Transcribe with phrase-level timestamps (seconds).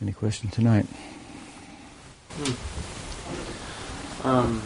[0.00, 0.86] Any questions tonight?
[2.30, 4.28] Hmm.
[4.28, 4.62] Um,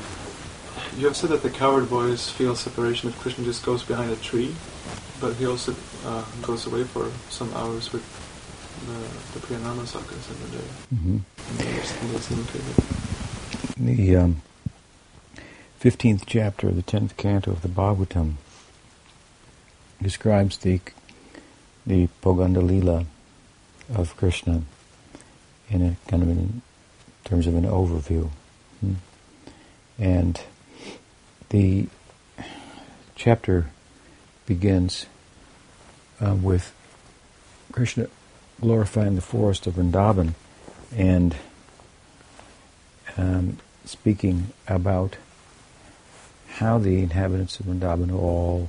[0.99, 4.17] you have said that the coward boys feel separation if Krishna just goes behind a
[4.17, 4.55] tree,
[5.21, 5.75] but he also
[6.05, 8.05] uh, goes away for some hours with
[8.87, 10.65] the, the Priyanarmasakas in the day.
[10.95, 11.19] Mm-hmm.
[13.87, 14.43] The um,
[15.81, 18.35] 15th chapter of the 10th canto of the Bhagavatam
[20.01, 20.81] describes the
[21.85, 23.07] the Pauganda Lila
[23.93, 24.63] of Krishna
[25.73, 26.63] in a kind of in
[27.25, 28.29] terms of an overview.
[28.81, 28.95] Hmm.
[29.99, 30.41] And
[31.49, 31.89] the
[33.17, 33.67] chapter
[34.47, 35.07] begins
[36.21, 36.75] uh, with
[37.73, 38.09] Krishna
[38.61, 40.35] glorifying the forest of Vrindavan
[40.95, 41.35] and
[43.17, 45.17] um, speaking about
[46.49, 48.69] how the inhabitants of Vrindavan all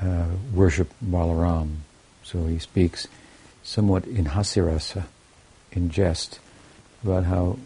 [0.00, 1.76] uh, worship Balaram.
[2.24, 3.06] So he speaks
[3.64, 5.04] somewhat in hasirasa,
[5.72, 6.38] in jest,
[7.02, 7.58] about how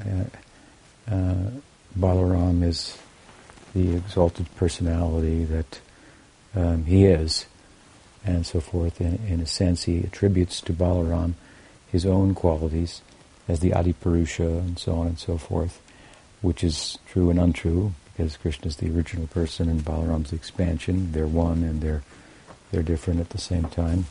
[0.00, 1.50] uh, uh,
[1.98, 2.96] Balaram is
[3.74, 5.80] the exalted personality that
[6.54, 7.46] um, he is,
[8.24, 9.00] and so forth.
[9.00, 11.34] In, in, a sense, he attributes to Balaram
[11.90, 13.00] his own qualities
[13.48, 15.80] as the Adi Purusha and so on and so forth,
[16.42, 21.12] which is true and untrue because Krishna is the original person and Balaram's expansion.
[21.12, 22.02] They're one and they're
[22.70, 24.06] they're different at the same time.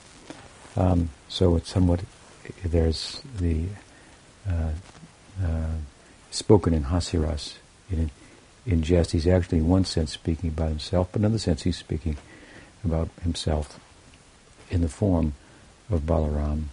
[0.77, 2.01] Um, so it's somewhat
[2.63, 3.65] there's the
[4.47, 4.69] uh,
[5.43, 5.71] uh,
[6.31, 7.55] spoken in hasiras
[7.89, 8.11] in
[8.65, 9.11] in jest.
[9.11, 12.17] He's actually in one sense speaking about himself, but in another sense he's speaking
[12.85, 13.79] about himself
[14.69, 15.33] in the form
[15.89, 16.65] of Balaram.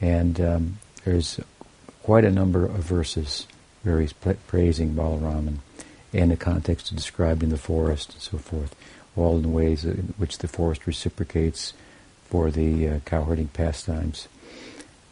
[0.00, 1.40] And um, there's
[2.02, 3.46] quite a number of verses
[3.82, 5.58] where he's praising Balaram
[6.12, 8.74] and, the context of describing the forest and so forth,
[9.16, 11.72] all in ways in which the forest reciprocates
[12.30, 14.28] for the uh, cowherding pastimes.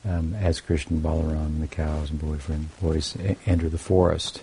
[0.09, 4.43] Um, as Krishna Balaram the cows and boyfriend boys enter the forest.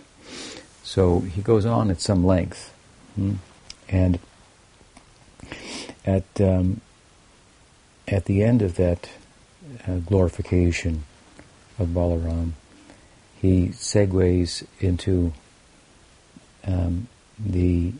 [0.84, 2.74] So he goes on at some length.
[3.16, 3.35] Hmm?
[3.88, 4.19] And
[6.06, 6.81] at um,
[8.08, 9.09] at the end of that
[9.88, 11.06] uh, glorification
[11.80, 12.52] of Balaram,
[13.41, 15.34] he segues into
[16.66, 17.08] um,
[17.40, 17.94] the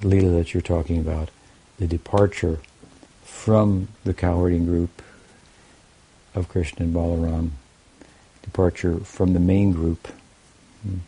[0.00, 1.30] Leela that you're talking about,
[1.78, 2.60] the departure
[3.38, 5.00] from the cowherding group
[6.34, 7.50] of Krishna and Balaram,
[8.42, 10.08] departure from the main group
[10.82, 10.98] hmm,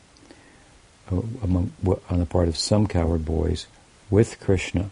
[1.43, 1.73] among,
[2.09, 3.67] on the part of some cowherd boys
[4.11, 4.91] with Krishna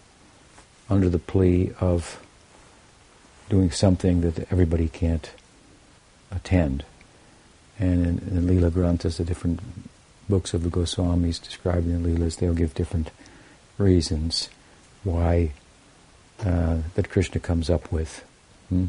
[0.90, 2.20] under the plea of
[3.48, 5.30] doing something that everybody can't
[6.32, 6.84] attend.
[7.78, 9.60] And in, in the Leela Granthas, the different
[10.28, 13.12] books of the Goswamis describing the Leelas, they'll give different
[13.78, 14.48] reasons
[15.04, 15.52] why
[16.44, 18.24] uh, that Krishna comes up with.
[18.68, 18.86] Hmm?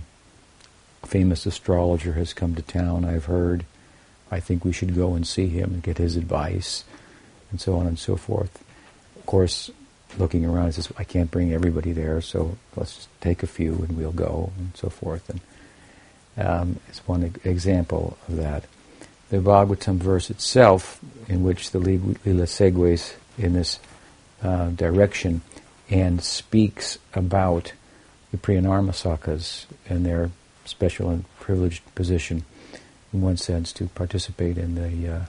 [1.04, 3.66] A famous astrologer has come to town, I've heard.
[4.32, 6.84] I think we should go and see him and get his advice,
[7.52, 8.64] and so on and so forth.
[9.16, 9.72] Of course,
[10.18, 13.74] looking around, he says, I can't bring everybody there, so let's just take a few
[13.74, 15.30] and we'll go, and so forth.
[15.30, 15.42] And
[16.38, 18.66] um, it's one example of that.
[19.30, 23.80] The Bhagavatam verse itself, in which the Lila segues in this
[24.42, 25.42] uh, direction
[25.90, 27.74] and speaks about
[28.32, 30.30] the Priyanarmasakas and their
[30.66, 32.46] special and privileged position,
[33.12, 35.26] in one sense, to participate in the uh,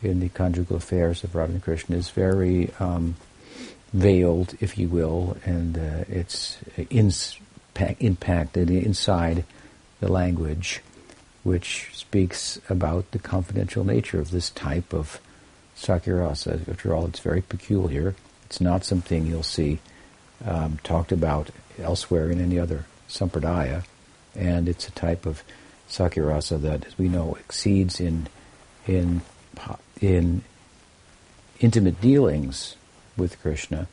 [0.00, 3.16] in the conjugal affairs of Radha and Krishna, is very um,
[3.92, 6.58] veiled, if you will, and uh, it's
[8.00, 9.44] impacted inside
[10.00, 10.80] the language,
[11.42, 15.20] which speaks about the confidential nature of this type of
[15.76, 16.68] sakyarasa.
[16.68, 18.14] After all, it's very peculiar.
[18.48, 19.78] It's not something you'll see
[20.42, 23.84] um, talked about elsewhere in any other sampradaya,
[24.34, 25.42] and it's a type of
[25.86, 28.28] sakyarasa that, as we know, exceeds in
[28.86, 29.20] in
[30.00, 30.42] in
[31.60, 32.76] intimate dealings
[33.18, 33.86] with Krishna,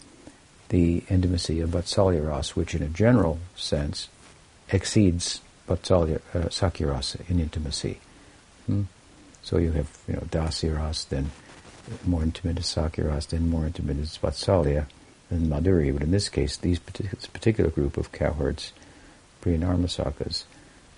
[0.69, 4.07] the intimacy of Vatsalya Rasa, which in a general sense
[4.69, 7.99] exceeds Vatsalya, uh, in intimacy.
[8.67, 8.83] Hmm?
[9.41, 11.31] So you have, you know, Dasya Rasa, then
[12.05, 14.85] more intimate is Sakyarasa, then more intimate is Vatsalya,
[15.29, 15.93] and Madhurya.
[15.93, 18.73] But in this case, these this particular group of cowherds,
[19.41, 20.43] Priyanarmasakas,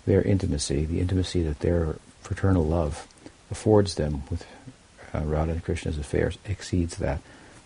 [0.05, 3.07] their intimacy, the intimacy that their fraternal love
[3.51, 4.45] affords them with
[5.13, 7.21] uh, Radha and Krishna's affairs, exceeds that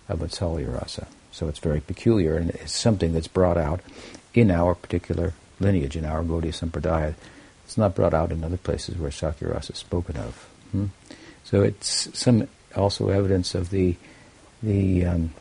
[0.09, 1.07] of Vatsalya Rasa.
[1.31, 3.81] So it's very peculiar, and it's something that's brought out
[4.33, 7.15] in our particular lineage, in our Gaudiya Sampradaya.
[7.65, 10.35] It's not brought out in other places where Sakyarasa is spoken of.
[10.71, 10.87] Hmm?
[11.43, 13.95] So it's some also evidence of the
[14.63, 15.33] the um,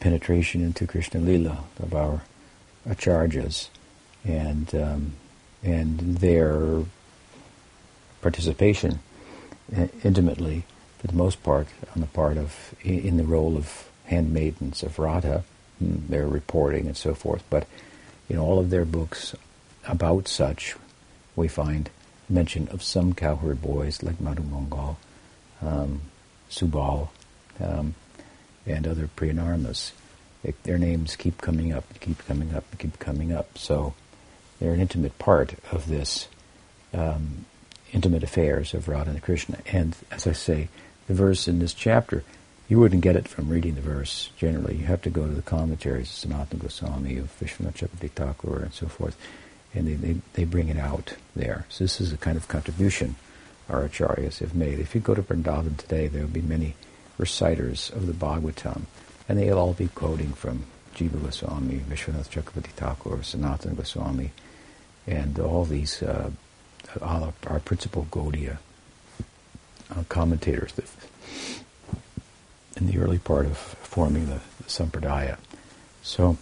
[0.00, 2.22] penetration into Krishna Lila of our
[2.86, 3.68] acharyas
[4.24, 5.12] and um,
[5.62, 6.84] and their
[8.20, 9.00] participation
[9.76, 10.64] uh, intimately,
[10.98, 15.44] for the most part, on the part of in the role of handmaidens of Radha,
[15.78, 17.44] hmm, their reporting and so forth.
[17.48, 17.66] But
[18.28, 19.34] in all of their books
[19.86, 20.76] about such,
[21.36, 21.90] we find
[22.28, 24.98] mention of some cowherd boys like Madhu Mangal,
[25.62, 26.00] um,
[26.50, 27.08] Subal,
[27.60, 27.94] um,
[28.66, 29.92] and other Priyanarmas.
[30.64, 33.56] their names keep coming up, keep coming up, keep coming up.
[33.58, 33.94] So
[34.58, 36.28] they're an intimate part of this
[36.92, 37.46] um,
[37.92, 39.58] intimate affairs of Radha and Krishna.
[39.66, 40.68] And as I say,
[41.08, 42.24] the verse in this chapter,
[42.68, 44.76] you wouldn't get it from reading the verse generally.
[44.76, 48.86] You have to go to the commentaries of Sanatana Goswami, of Vishwanath Thakur, and so
[48.86, 49.16] forth,
[49.74, 51.66] and they, they, they bring it out there.
[51.68, 53.16] So this is a kind of contribution
[53.68, 54.78] our acharyas have made.
[54.78, 56.74] If you go to Vrindavan today, there will be many
[57.18, 58.82] reciters of the Bhagavatam,
[59.28, 60.64] and they'll all be quoting from
[60.94, 64.32] Jiva Goswami, Vishwanath Chakravarti Thakur, Sanatana Goswami,
[65.06, 66.30] and all these uh,
[67.00, 68.58] our, our principal Gaudiya
[69.90, 70.86] uh, commentators that
[72.76, 75.36] in the early part of forming the, the Sampradaya.
[76.02, 76.36] So,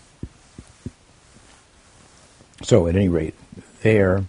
[2.62, 3.34] so at any rate,
[3.82, 4.25] there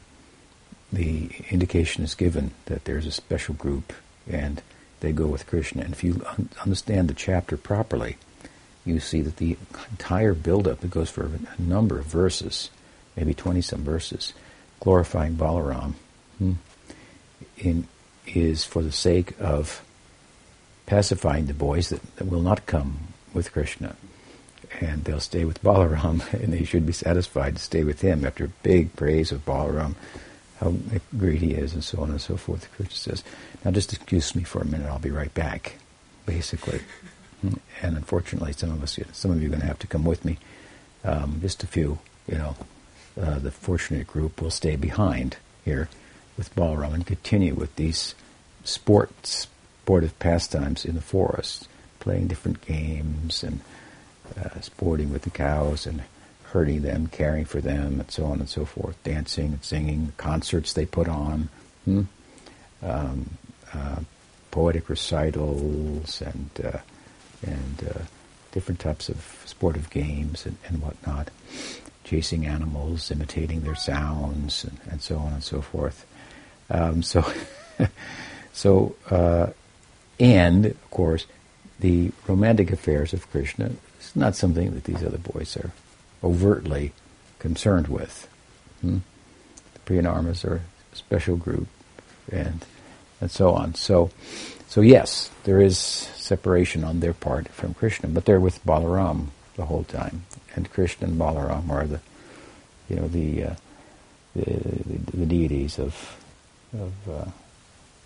[0.91, 3.93] the indication is given that there's a special group
[4.29, 4.61] and
[4.99, 5.83] they go with Krishna.
[5.83, 8.17] And if you un- understand the chapter properly,
[8.85, 9.57] you see that the
[9.91, 12.69] entire build-up, it goes for a number of verses,
[13.15, 14.33] maybe 20 some verses,
[14.79, 15.93] glorifying Balaram,
[16.38, 16.53] hmm,
[17.57, 17.88] in,
[18.27, 19.83] is for the sake of
[20.85, 22.99] pacifying the boys that, that will not come
[23.33, 23.95] with Krishna.
[24.79, 28.47] And they'll stay with Balaram, and they should be satisfied to stay with him after
[28.63, 29.95] big praise of Balaram,
[30.62, 30.74] how
[31.18, 32.72] great he is, and so on and so forth.
[32.75, 33.24] Krishna says,
[33.66, 35.74] Now just excuse me for a minute, I'll be right back,
[36.25, 36.81] basically.
[37.81, 40.24] And unfortunately, some of us, some of you are going to have to come with
[40.24, 40.38] me.
[41.04, 41.98] Um, just a few,
[42.28, 42.56] you know,
[43.19, 45.90] uh, the fortunate group will stay behind here
[46.38, 48.13] with Balaram and continue with these
[48.63, 49.48] sports,
[49.81, 51.68] sportive pastimes in the forest,
[52.00, 53.62] playing different games and
[54.38, 56.04] uh, sporting with the cows and
[56.51, 60.74] herding them, caring for them, and so on and so forth, dancing and singing, concerts
[60.74, 61.50] they put on,
[61.86, 62.03] hmm?
[62.83, 63.30] um,
[63.74, 64.00] uh,
[64.51, 66.80] poetic recitals, and uh,
[67.45, 68.00] and uh,
[68.51, 71.30] different types of sportive games and, and whatnot,
[72.03, 76.06] chasing animals, imitating their sounds, and, and so on and so forth.
[76.69, 77.25] Um, so,
[78.53, 79.48] so, uh,
[80.19, 81.25] and of course,
[81.80, 85.71] the romantic affairs of Krishna is not something that these other boys are
[86.23, 86.94] overtly
[87.39, 88.27] concerned with.
[88.81, 89.00] Hmm?
[89.73, 90.62] The Priyanarmas are
[90.94, 91.68] a special group,
[92.31, 92.65] and
[93.19, 93.75] and so on.
[93.75, 94.09] So,
[94.68, 99.65] so yes, there is separation on their part from Krishna, but they're with Balaram the
[99.65, 100.25] whole time,
[100.56, 102.00] and Krishna and Balaram are the,
[102.89, 103.56] you know, the uh,
[104.35, 106.17] the, the, the, deities of
[106.74, 107.25] of uh,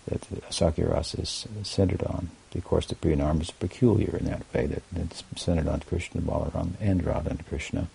[0.08, 2.30] that Sakya is centered on.
[2.54, 6.72] Of course, the Priyanarma is peculiar in that way, that it's centered on Krishna, Balaram,
[6.80, 7.88] and Radha and Krishna.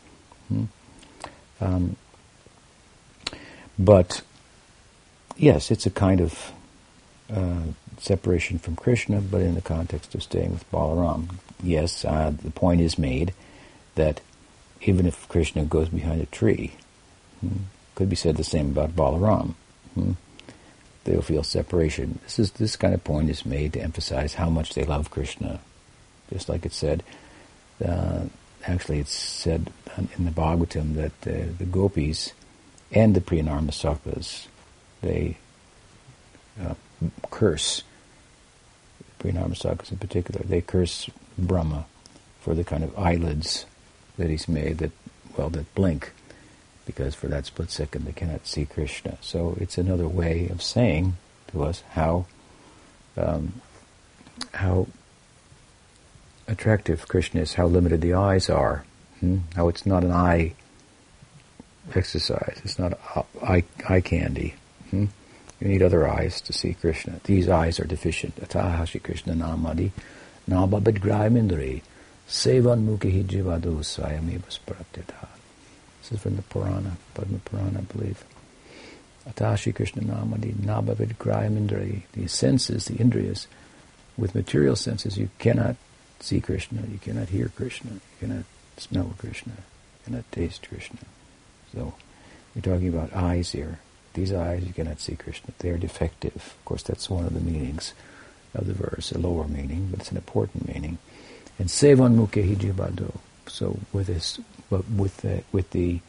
[0.51, 1.63] Hmm?
[1.63, 1.95] Um,
[3.77, 4.21] but,
[5.37, 6.51] yes, it's a kind of
[7.33, 7.61] uh,
[7.97, 11.35] separation from Krishna, but in the context of staying with Balaram.
[11.63, 13.33] Yes, uh, the point is made
[13.95, 14.21] that
[14.81, 16.73] even if Krishna goes behind a tree,
[17.39, 17.63] hmm,
[17.95, 19.53] could be said the same about Balaram.
[19.93, 20.13] Hmm?
[21.03, 22.19] they'll feel separation.
[22.23, 25.59] This is this kind of point is made to emphasize how much they love Krishna,
[26.29, 27.03] just like it said.
[27.83, 28.25] Uh,
[28.65, 29.71] actually, it's said
[30.17, 32.33] in the Bhagavatam that uh, the gopis
[32.91, 34.47] and the Priyanarmasakas
[35.01, 35.37] they
[36.61, 36.75] uh,
[37.29, 37.83] curse
[39.19, 40.41] Priyanarmasakas in particular.
[40.43, 41.85] They curse Brahma
[42.39, 43.65] for the kind of eyelids
[44.17, 44.91] that he's made that
[45.37, 46.11] well that blink
[46.85, 49.17] because for that split second they cannot see Krishna.
[49.21, 51.17] So it's another way of saying
[51.51, 52.25] to us how
[53.17, 53.61] um,
[54.53, 54.87] how
[56.51, 58.83] attractive Krishna is, how limited the eyes are,
[59.19, 59.39] hmm?
[59.55, 60.53] how it's not an eye
[61.95, 62.99] exercise, it's not
[63.41, 64.55] eye, eye candy.
[64.89, 65.05] Hmm?
[65.59, 67.19] You need other eyes to see Krishna.
[67.23, 68.35] These eyes are deficient.
[68.41, 69.91] Atahashi Krishna namadi
[70.49, 71.81] nababid graimindri
[72.27, 75.27] sevan mukhi jivadu swayameva spratyata
[76.11, 78.23] is from the Purana, Padma Purana, I believe.
[79.29, 82.03] Atashi Krishna Namadi Nabavid grahimindri.
[82.13, 83.47] The senses, the Indriyas,
[84.17, 85.75] with material senses, you cannot
[86.23, 88.45] see Krishna, you cannot hear Krishna, you cannot
[88.77, 90.99] smell Krishna, you cannot taste Krishna.
[91.75, 91.93] So,
[92.55, 93.79] we're talking about eyes here.
[94.13, 95.53] These eyes, you cannot see Krishna.
[95.59, 96.35] They are defective.
[96.35, 97.93] Of course, that's one of the meanings
[98.53, 100.97] of the verse, a lower meaning, but it's an important meaning.
[101.57, 103.17] And Sevan Mukhe Hijibado.
[103.47, 106.01] So with this, but with the, with the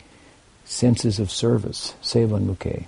[0.65, 2.87] senses of service, sevanmukhe.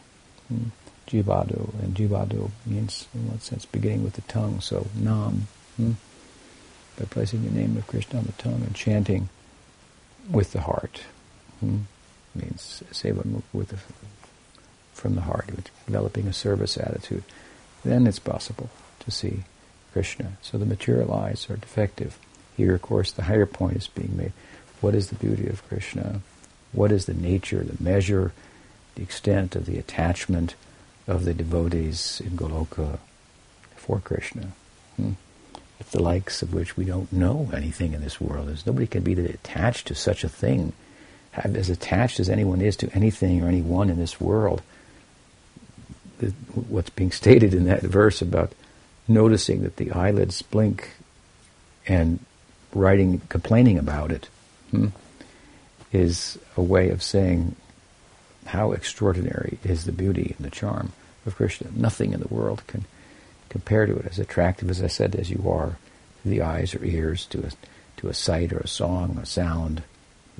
[0.48, 0.68] Hmm?
[1.06, 5.46] Jivado, and Jivado means, in one sense, beginning with the tongue, so Nam.
[5.76, 5.92] Hmm?
[6.98, 9.28] By placing the name of Krishna on the tongue and chanting
[10.30, 11.02] with the heart.
[11.60, 11.80] Hmm?
[12.34, 13.78] Means Seva with the,
[14.92, 15.48] from the heart,
[15.86, 17.22] developing a service attitude.
[17.84, 18.70] Then it's possible
[19.00, 19.44] to see
[19.92, 20.32] Krishna.
[20.42, 22.18] So the material eyes are defective.
[22.56, 24.32] Here, of course, the higher point is being made.
[24.80, 26.20] What is the beauty of Krishna?
[26.72, 28.32] What is the nature, the measure,
[28.94, 30.54] the extent of the attachment
[31.06, 32.98] of the devotees in Goloka
[33.76, 34.52] for Krishna.
[34.96, 35.12] Hmm?
[35.90, 38.48] The likes of which we don't know anything in this world.
[38.48, 40.72] There's nobody can be attached to such a thing,
[41.32, 44.62] have, as attached as anyone is to anything or anyone in this world.
[46.18, 46.30] The,
[46.68, 48.52] what's being stated in that verse about
[49.06, 50.90] noticing that the eyelids blink
[51.86, 52.18] and
[52.72, 54.28] writing, complaining about it,
[54.70, 54.88] hmm,
[55.92, 57.54] is a way of saying
[58.46, 60.92] how extraordinary is the beauty and the charm
[61.24, 61.68] of Krishna.
[61.74, 62.84] Nothing in the world can
[63.54, 64.06] compare to it.
[64.06, 65.76] As attractive as I said as you are
[66.24, 67.50] the eyes or ears, to a
[67.98, 69.84] to a sight or a song, a sound,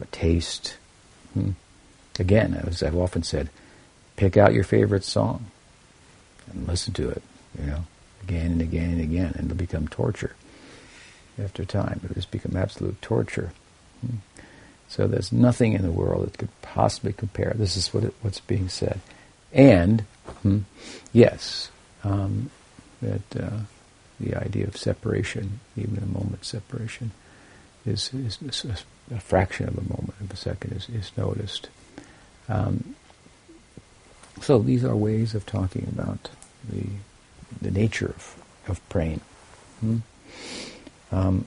[0.02, 0.76] a taste.
[1.33, 1.50] Hmm.
[2.18, 3.50] Again, as I've often said,
[4.16, 5.47] pick out your favorite song
[6.50, 7.23] and listen to it.
[7.56, 7.85] You know,
[8.25, 10.35] again and again and again, and it'll become torture.
[11.40, 13.52] After time, it'll just become absolute torture.
[14.00, 14.16] Hmm.
[14.88, 17.54] So there's nothing in the world that could possibly compare.
[17.56, 19.00] This is what it, what's being said.
[19.52, 20.00] And,
[20.42, 20.61] hmm,
[21.12, 21.71] yes,
[22.02, 22.50] um,
[23.04, 23.58] that uh,
[24.18, 27.12] the idea of separation, even a moment separation,
[27.87, 31.68] is, is, a, a, fraction of a moment of a second is, is noticed.
[32.49, 32.94] Um,
[34.40, 36.30] so these are ways of talking about
[36.68, 36.87] the
[37.61, 39.20] the nature of, of praying.
[39.80, 39.99] Hmm?
[41.12, 41.46] Um,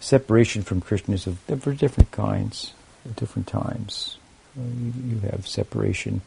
[0.00, 2.72] separation from Krishna is of different kinds
[3.04, 4.18] at different times.
[4.56, 6.20] Uh, you, you, have separation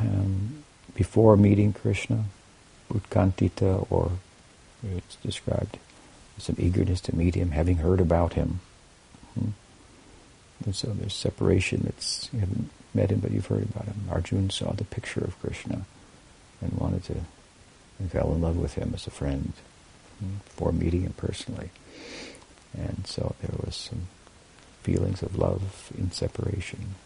[0.00, 0.64] um,
[0.98, 2.24] before meeting Krishna,
[2.92, 4.10] utkantita, or
[4.82, 5.78] it's described
[6.38, 8.58] some eagerness to meet him, having heard about him.
[9.38, 9.50] Hmm.
[10.64, 14.08] And so there's separation that's, you haven't met him, but you've heard about him.
[14.10, 15.84] Arjuna saw the picture of Krishna
[16.60, 17.14] and wanted to,
[18.00, 19.52] and fell in love with him as a friend
[20.18, 21.70] hmm, before meeting him personally.
[22.76, 24.08] And so there was some
[24.82, 26.96] feelings of love in separation.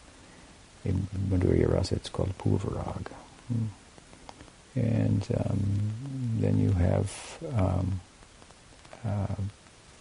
[0.83, 3.09] In Madhurya Rasa, it's called Purvarag.
[3.49, 3.67] Hmm.
[4.75, 5.61] And um,
[6.39, 8.01] then you have um,
[9.05, 9.35] uh,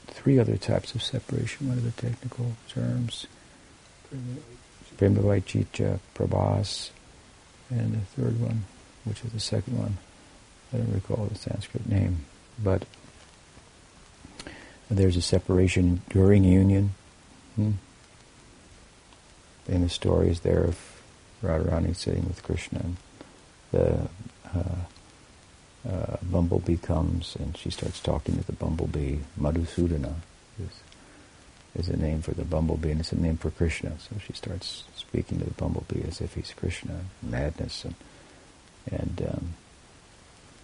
[0.07, 1.67] three other types of separation.
[1.67, 3.27] What are the technical terms?
[4.97, 6.91] Premavaichicha, Prabhas,
[7.69, 8.65] and the third one,
[9.03, 9.97] which is the second one.
[10.73, 12.25] I don't recall the Sanskrit name,
[12.61, 12.85] but
[14.89, 16.91] there's a separation during union.
[17.55, 17.71] Hmm?
[19.65, 21.01] Famous stories there of
[21.43, 22.79] Radharani sitting with Krishna.
[22.79, 22.97] And
[23.71, 24.09] the
[24.55, 29.17] uh, uh, bumblebee comes and she starts talking to the bumblebee.
[29.39, 30.13] Madhusudana
[30.59, 30.79] is,
[31.75, 33.93] is a name for the bumblebee and it's a name for Krishna.
[33.99, 37.85] So she starts speaking to the bumblebee as if he's Krishna, madness.
[37.85, 37.95] And,
[38.91, 39.53] and um,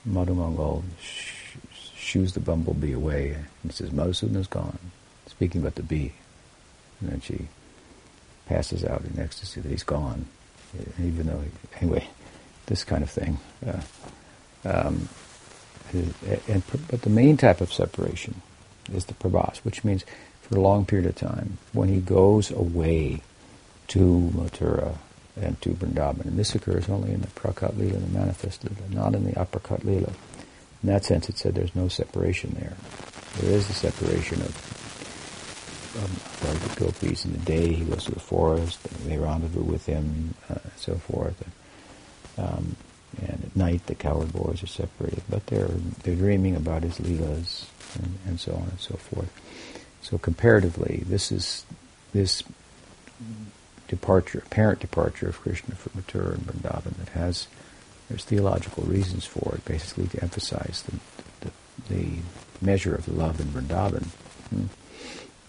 [0.08, 4.80] Madhumangal shoos the bumblebee away and says, Madhusudana's gone,
[5.28, 6.14] speaking about the bee.
[7.02, 7.48] And then she
[8.46, 10.26] passes out in ecstasy that he's gone,
[11.00, 11.44] even though,
[11.82, 12.08] anyway,
[12.68, 13.40] this kind of thing.
[13.66, 13.82] Uh,
[14.64, 15.10] um,
[15.94, 18.42] and, but the main type of separation
[18.94, 20.06] is the prabhas, which means
[20.42, 23.22] for a long period of time, when he goes away
[23.88, 24.96] to Mathura
[25.40, 26.26] and to Vrindavan.
[26.26, 29.84] And this occurs only in the Prakat Lila, the manifest Lila, not in the Aprakat
[29.84, 30.12] Lila.
[30.84, 32.76] In that sense, it said there's no separation there.
[33.40, 34.78] There is the separation of
[35.98, 37.74] um, gopis in the day.
[37.74, 41.42] He goes to the forest, they rendezvous with him, uh, and so forth.
[41.42, 41.52] And,
[42.38, 42.76] um,
[43.22, 45.72] and at night, the cowherd boys are separated, but they're
[46.04, 47.66] they're dreaming about his leelas
[47.96, 49.32] and, and so on and so forth.
[50.02, 51.66] So comparatively, this is
[52.14, 52.44] this
[53.88, 57.48] departure, apparent departure of Krishna from Mathura and Vrindavan that has
[58.10, 61.00] there's theological reasons for it, basically to emphasize the,
[61.42, 62.20] the, the
[62.62, 64.06] measure of love in Vrindavan.
[64.50, 64.66] Hmm.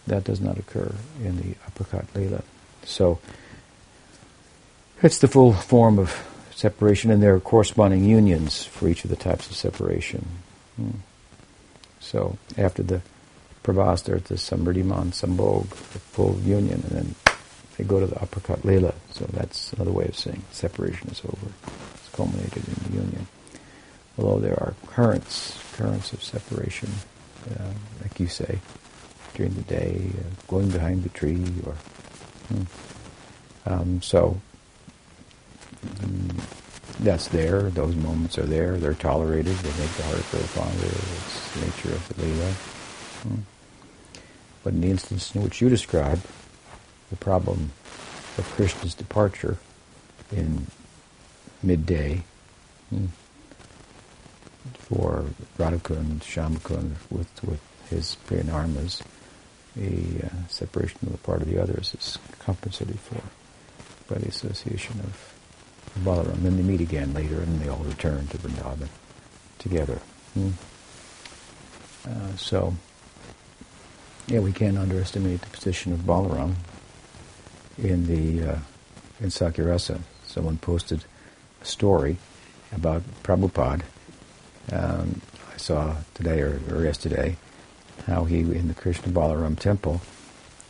[0.06, 0.92] That does not occur
[1.22, 2.42] in the Aprakat Leela.
[2.84, 3.20] So
[5.02, 6.10] it's the full form of
[6.58, 10.26] separation, and there are corresponding unions for each of the types of separation.
[10.74, 10.98] Hmm.
[12.00, 13.00] So after the
[13.62, 17.14] Prabhas, there's the Samriddhiman Sambhog, the full union, and then
[17.76, 18.92] they go to the Aprakat Leela.
[19.12, 21.52] So that's another way of saying separation is over
[21.94, 23.28] It's culminated in the union.
[24.18, 26.90] Although there are currents, currents of separation,
[27.48, 27.70] uh,
[28.02, 28.58] like you say,
[29.34, 31.74] during the day, uh, going behind the tree, or
[32.48, 32.66] hmm,
[33.64, 34.40] Um, so
[37.00, 37.62] that's there.
[37.70, 38.76] Those moments are there.
[38.76, 39.54] They're tolerated.
[39.56, 40.86] They make the heart grow fonder.
[40.86, 42.52] It's the nature of the Leela.
[43.22, 43.40] Hmm.
[44.64, 46.20] But in the instance in which you describe,
[47.10, 47.70] the problem
[48.36, 49.56] of Krishna's departure
[50.32, 50.66] in
[51.62, 52.22] midday
[52.90, 53.06] hmm,
[54.74, 55.24] for
[55.58, 59.02] Radhakund, Shyamakund with, with his Priyanarmas,
[59.74, 63.22] the uh, separation of the part of the others is compensated for
[64.12, 65.37] by the association of
[66.00, 66.42] Balaram.
[66.42, 68.88] Then they meet again later and they all return to Vrindavan
[69.58, 70.00] together.
[70.34, 70.50] Hmm.
[72.06, 72.74] Uh, so,
[74.26, 76.54] yeah, we can't underestimate the position of Balaram
[77.76, 78.58] in the uh,
[79.20, 80.00] in Sakyarasa.
[80.26, 81.04] Someone posted
[81.60, 82.18] a story
[82.72, 83.82] about Prabhupada.
[84.70, 85.20] Um,
[85.52, 87.36] I saw today or, or, yesterday
[88.06, 90.00] how he in the Krishna Balaram temple.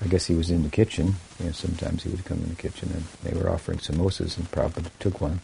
[0.00, 1.17] I guess he was in the kitchen.
[1.40, 4.50] You know, sometimes he would come in the kitchen and they were offering samosas, and
[4.50, 5.40] Prabhupada took one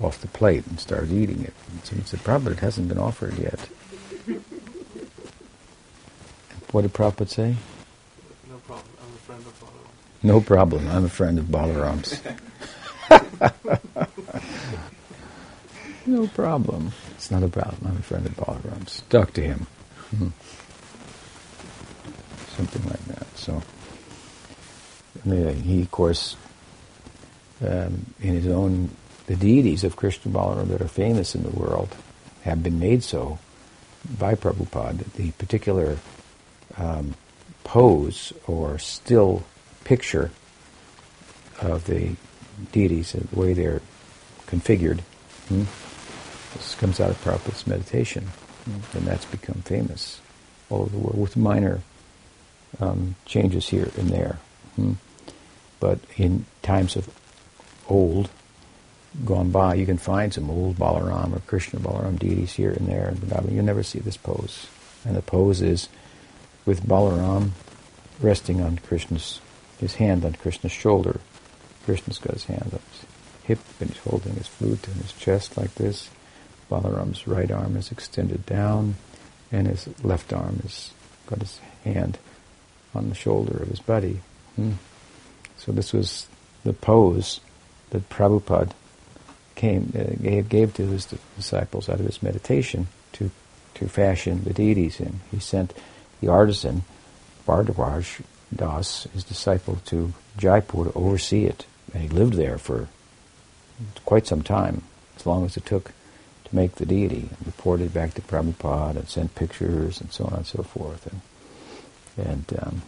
[0.00, 1.52] off the plate and started eating it.
[1.70, 3.58] And he said, Prabhupada, it hasn't been offered yet.
[6.72, 7.56] What did Prabhupada say?
[8.48, 8.88] No problem.
[9.00, 9.90] I'm a friend of Balaram.
[10.22, 10.88] No problem.
[10.88, 12.20] I'm a friend of Balaram's.
[16.06, 16.92] no problem.
[17.12, 17.80] It's not a problem.
[17.86, 18.92] I'm a friend of Balaram's.
[18.92, 19.66] Stuck to him.
[20.14, 20.28] Mm-hmm.
[22.56, 23.26] Something like that.
[23.36, 23.62] So,
[25.24, 26.36] he, of course,
[27.66, 28.90] um, in his own,
[29.26, 31.94] the deities of Krishna Balaram that are famous in the world
[32.42, 33.38] have been made so
[34.18, 35.04] by Prabhupada.
[35.14, 35.98] The particular
[36.76, 37.14] um,
[37.62, 39.44] pose or still
[39.84, 40.30] picture
[41.60, 42.16] of the
[42.72, 43.80] deities, and the way they're
[44.46, 45.00] configured.
[45.48, 45.64] Hmm?
[46.54, 48.24] This comes out of Prabhupada's meditation,
[48.64, 48.96] hmm?
[48.96, 50.20] and that's become famous
[50.70, 51.80] all over the world with minor
[52.80, 54.38] um, changes here and there.
[54.76, 54.92] Hmm?
[55.84, 57.10] But in times of
[57.90, 58.30] old,
[59.26, 63.08] gone by, you can find some old Balaram or Krishna Balaram deities here and there,
[63.08, 64.66] and you never see this pose.
[65.04, 65.90] And the pose is
[66.64, 67.50] with Balaram
[68.18, 69.42] resting on Krishna's,
[69.78, 71.20] his hand on Krishna's shoulder.
[71.84, 73.04] Krishna's got his hand on his
[73.42, 76.08] hip and he's holding his flute in his chest like this.
[76.70, 78.94] Balaram's right arm is extended down
[79.52, 80.92] and his left arm has
[81.26, 82.16] got his hand
[82.94, 84.22] on the shoulder of his buddy.
[84.56, 84.72] Hmm.
[85.64, 86.26] So this was
[86.62, 87.40] the pose
[87.90, 88.72] that Prabhupada
[89.54, 93.30] came, uh, gave, gave to his disciples out of his meditation to,
[93.74, 95.20] to fashion the deities in.
[95.30, 95.72] He sent
[96.20, 96.84] the artisan,
[97.46, 98.22] Bhardwaj
[98.54, 101.64] Das, his disciple, to Jaipur to oversee it.
[101.92, 102.88] And he lived there for
[104.04, 104.82] quite some time,
[105.16, 105.92] as long as it took
[106.44, 110.34] to make the deity, and reported back to Prabhupada and sent pictures and so on
[110.34, 111.06] and so forth.
[111.06, 112.82] And, and um,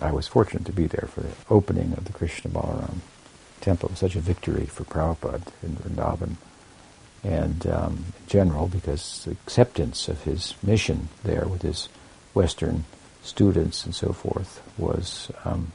[0.00, 3.00] I was fortunate to be there for the opening of the Krishna Balaram
[3.60, 3.88] temple.
[3.88, 6.36] It was such a victory for Prabhupada in Vrindavan
[7.24, 11.88] and um, in general because the acceptance of his mission there with his
[12.34, 12.84] Western
[13.22, 15.72] students and so forth was um,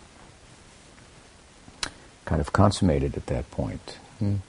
[2.25, 3.97] kind of consummated at that point.
[4.21, 4.39] Mm.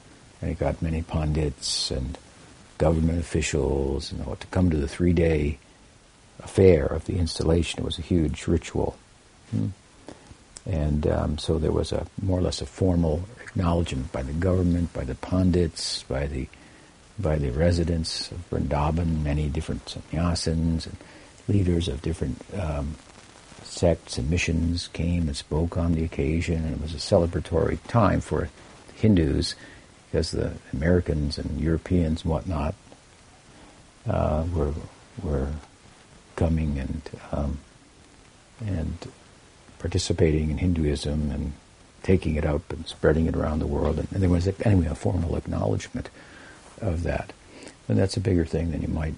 [0.40, 2.18] And he got many pundits and
[2.78, 5.58] government officials you know, to come to the three-day
[6.40, 7.80] affair of the installation.
[7.80, 8.96] It was a huge ritual.
[9.54, 9.70] Mm.
[10.66, 14.92] And um, so there was a more or less a formal acknowledgement by the government,
[14.92, 16.48] by the pundits, by the
[17.18, 20.96] by the residents of Vrindavan, many different sannyasins and
[21.48, 22.94] leaders of different um,
[23.64, 28.20] sects and missions came and spoke on the occasion, and it was a celebratory time
[28.20, 28.48] for
[28.94, 29.56] Hindus
[30.10, 32.74] because the Americans and Europeans and whatnot
[34.08, 34.74] uh, were
[35.22, 35.52] were
[36.36, 37.58] coming and um,
[38.64, 38.96] and
[39.78, 41.52] participating in Hinduism and
[42.02, 43.98] taking it up and spreading it around the world.
[43.98, 46.10] And, there was anyway a formal acknowledgement
[46.80, 47.32] of that,
[47.88, 49.14] and that's a bigger thing than you might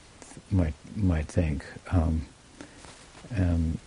[0.51, 1.65] might might think.
[1.91, 2.27] Um,
[3.37, 3.79] um,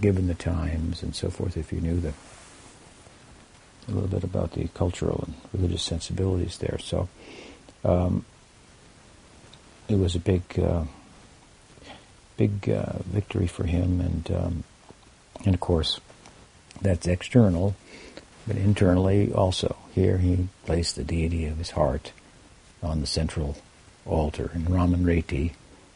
[0.00, 2.12] given the times and so forth, if you knew the
[3.88, 7.08] a little bit about the cultural and religious sensibilities there, so
[7.84, 8.24] um,
[9.88, 10.84] it was a big, uh,
[12.36, 14.64] big uh, victory for him, and um,
[15.44, 16.00] and of course
[16.80, 17.76] that's external,
[18.46, 19.76] but internally also.
[19.94, 22.12] Here he placed the deity of his heart
[22.82, 23.56] on the central
[24.04, 25.52] altar in Raman Reti,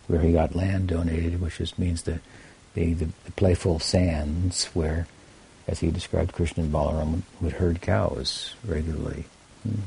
[0.07, 2.21] where he got land donated, which just means the,
[2.75, 5.09] the, the, the playful sands where,
[5.67, 9.25] as he described, Krishna and Balaram would, would herd cows regularly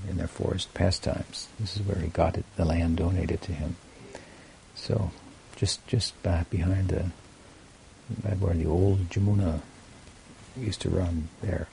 [0.10, 1.48] in their forest pastimes.
[1.60, 3.78] This is where he got it, the land donated to him.
[4.76, 5.12] So,
[5.56, 7.12] just just back behind the
[8.40, 9.62] where the old Jamuna
[10.58, 11.68] used to run there.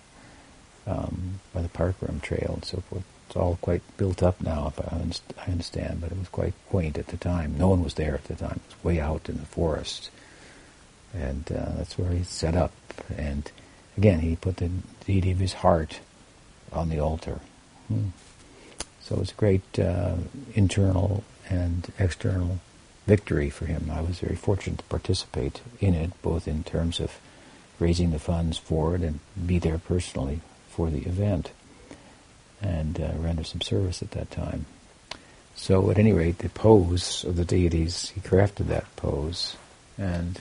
[0.87, 3.05] um, by the Parkram Trail and so forth.
[3.27, 7.17] It's all quite built up now, I understand, but it was quite quaint at the
[7.17, 7.59] time.
[7.59, 8.61] No one was there at the time.
[8.69, 10.11] It was way out in the forest.
[11.13, 12.71] And uh, that's where he set up.
[13.17, 13.51] And
[13.97, 14.71] again, he put the
[15.05, 15.99] deity of his heart
[16.73, 17.41] on the altar.
[17.89, 18.09] Hmm.
[19.01, 20.17] So it was a great uh,
[20.55, 22.61] internal and external
[23.07, 23.91] victory for him.
[23.93, 27.19] I was very fortunate to participate in it, both in terms of
[27.79, 31.51] raising the funds for it and be there personally for the event
[32.61, 34.67] and uh, render some service at that time.
[35.55, 39.57] So at any rate, the pose of the deities, he crafted that pose,
[39.97, 40.41] and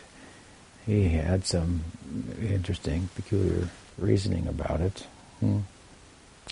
[0.86, 1.86] he had some
[2.42, 5.08] interesting, peculiar reasoning about it.
[5.40, 5.60] Hmm.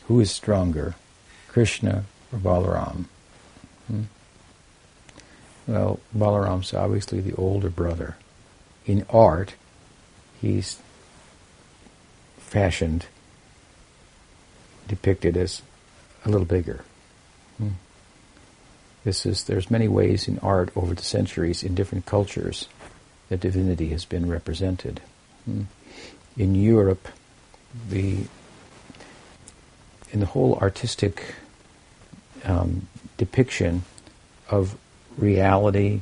[0.05, 0.95] Who is stronger,
[1.49, 3.05] Krishna or Balaram?
[3.87, 4.03] Hmm.
[5.67, 8.17] Well, Balaram's obviously the older brother.
[8.85, 9.55] In art,
[10.41, 10.79] he's
[12.37, 13.05] fashioned,
[14.87, 15.61] depicted as
[16.25, 16.83] a little bigger.
[17.57, 17.69] Hmm.
[19.03, 22.67] This is there's many ways in art over the centuries in different cultures
[23.29, 25.01] that divinity has been represented.
[25.45, 25.63] Hmm.
[26.35, 27.07] In Europe,
[27.89, 28.25] the
[30.11, 31.35] in the whole artistic
[32.45, 33.83] um, depiction
[34.49, 34.77] of
[35.17, 36.01] reality,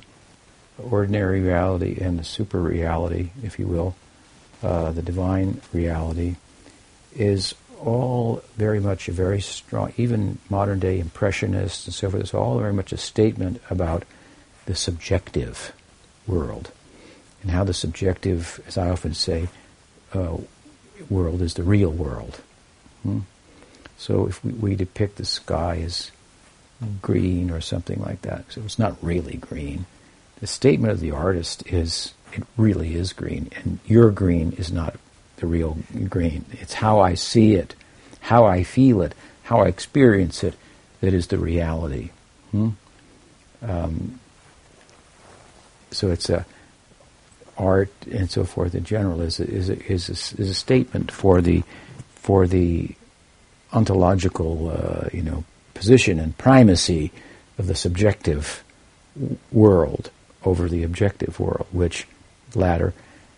[0.78, 3.96] ordinary reality, and the super reality, if you will,
[4.64, 6.36] uh, the divine reality,
[7.16, 12.34] is all very much a very strong, even modern day impressionists and so forth, it's
[12.34, 14.04] all very much a statement about
[14.66, 15.74] the subjective
[16.28, 16.72] world
[17.42, 19.48] and how the subjective, as I often say,
[20.14, 20.38] uh,
[21.10, 22.42] world is the real world.
[23.04, 23.20] Hmm?
[23.98, 26.12] So if we, we depict the sky as
[27.02, 28.52] green or something like that.
[28.52, 29.86] So it's not really green.
[30.40, 34.96] The statement of the artist is it really is green, and your green is not
[35.38, 35.78] the real
[36.10, 36.46] green.
[36.52, 37.76] It's how I see it,
[38.22, 39.14] how I feel it,
[39.44, 40.56] how I experience it
[41.02, 42.10] that is the reality.
[42.52, 42.70] Hmm?
[43.62, 44.20] Um,
[45.92, 46.46] so it's a
[47.58, 51.12] art and so forth in general is a, is a, is a, is a statement
[51.12, 51.64] for the
[52.16, 52.96] for the
[53.74, 55.44] ontological uh, you know
[55.82, 57.12] position and primacy
[57.58, 58.64] of the subjective
[59.52, 60.12] world
[60.46, 62.08] over the objective world, which
[62.54, 62.94] latter,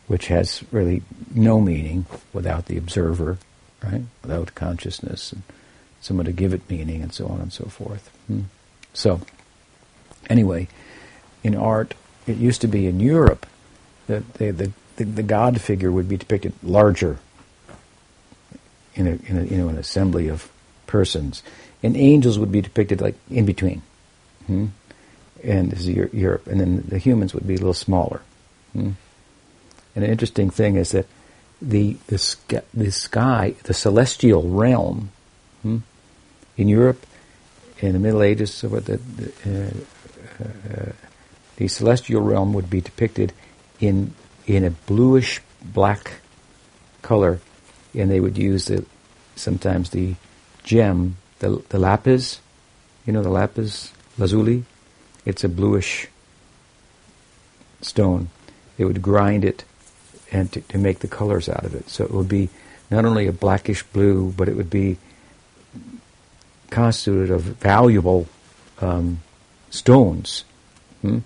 [0.08, 1.01] which has really
[1.34, 3.38] no meaning without the observer,
[3.82, 4.01] right?
[4.23, 5.41] Without consciousness and
[6.01, 8.10] someone to give it meaning and so on and so forth.
[8.27, 8.41] Hmm.
[8.91, 9.21] So,
[10.29, 10.67] anyway,
[11.45, 11.93] in art,
[12.27, 13.45] it used to be in Europe
[14.08, 17.19] that the, the, the, the God figure would be depicted larger
[18.95, 20.51] in a, in a, you know, an assembly of
[20.88, 21.41] persons
[21.84, 23.82] and angels would be depicted like in between.
[24.48, 24.67] Hmm?
[25.43, 28.22] And this is Europe, and then the humans would be a little smaller.
[28.72, 28.91] Hmm?
[29.93, 31.06] And an interesting thing is that
[31.62, 35.12] the the sky, the, sky, the celestial realm,
[35.62, 35.80] hmm?
[36.56, 37.06] in Europe,
[37.80, 40.91] in the Middle Ages, so the the, uh, uh,
[41.58, 43.34] the celestial realm would be depicted
[43.82, 44.13] in
[44.48, 46.22] in a bluish black
[47.02, 47.41] color,
[47.93, 48.86] and they would use the
[49.36, 50.15] sometimes the
[50.63, 52.39] gem the, the lapis,
[53.06, 54.63] you know the lapis lazuli?
[55.25, 56.08] It's a bluish
[57.82, 58.29] stone.
[58.77, 59.65] They would grind it
[60.32, 61.89] and to, to make the colors out of it.
[61.89, 62.49] So it would be
[62.89, 64.97] not only a blackish blue, but it would be
[66.69, 68.27] constituted of valuable
[68.79, 69.19] um,
[69.69, 70.45] stones.
[71.01, 71.19] Hmm?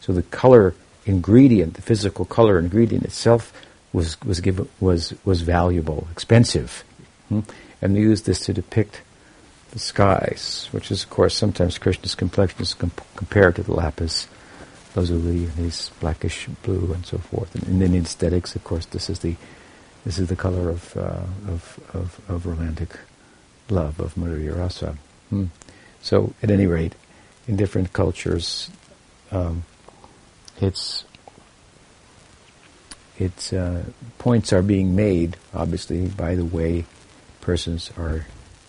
[0.00, 3.52] So the color ingredient, the physical color ingredient itself,
[3.92, 6.84] was was given was was valuable, expensive,
[7.28, 7.40] hmm?
[7.80, 9.00] and they used this to depict
[9.70, 14.28] the skies, which is, of course, sometimes Krishna's complexion is comp- compared to the lapis
[14.94, 17.54] lazuli, and these blackish blue and so forth.
[17.54, 19.36] And, and in aesthetics, of course, this is the
[20.04, 22.98] this is the color of uh, of, of, of romantic
[23.68, 24.96] love of Madhurya Rasa.
[25.30, 25.46] Hmm.
[26.00, 26.94] So, at any rate,
[27.46, 28.70] in different cultures,
[29.30, 29.64] um,
[30.60, 31.04] it's
[33.18, 33.84] it's uh,
[34.18, 36.84] points are being made, obviously, by the way
[37.40, 38.26] persons are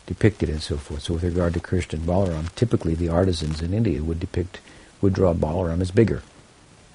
[0.09, 1.03] depicted and so forth.
[1.03, 4.59] So with regard to Krishna and Balaram, typically the artisans in India would depict,
[5.01, 6.23] would draw Balaram as bigger,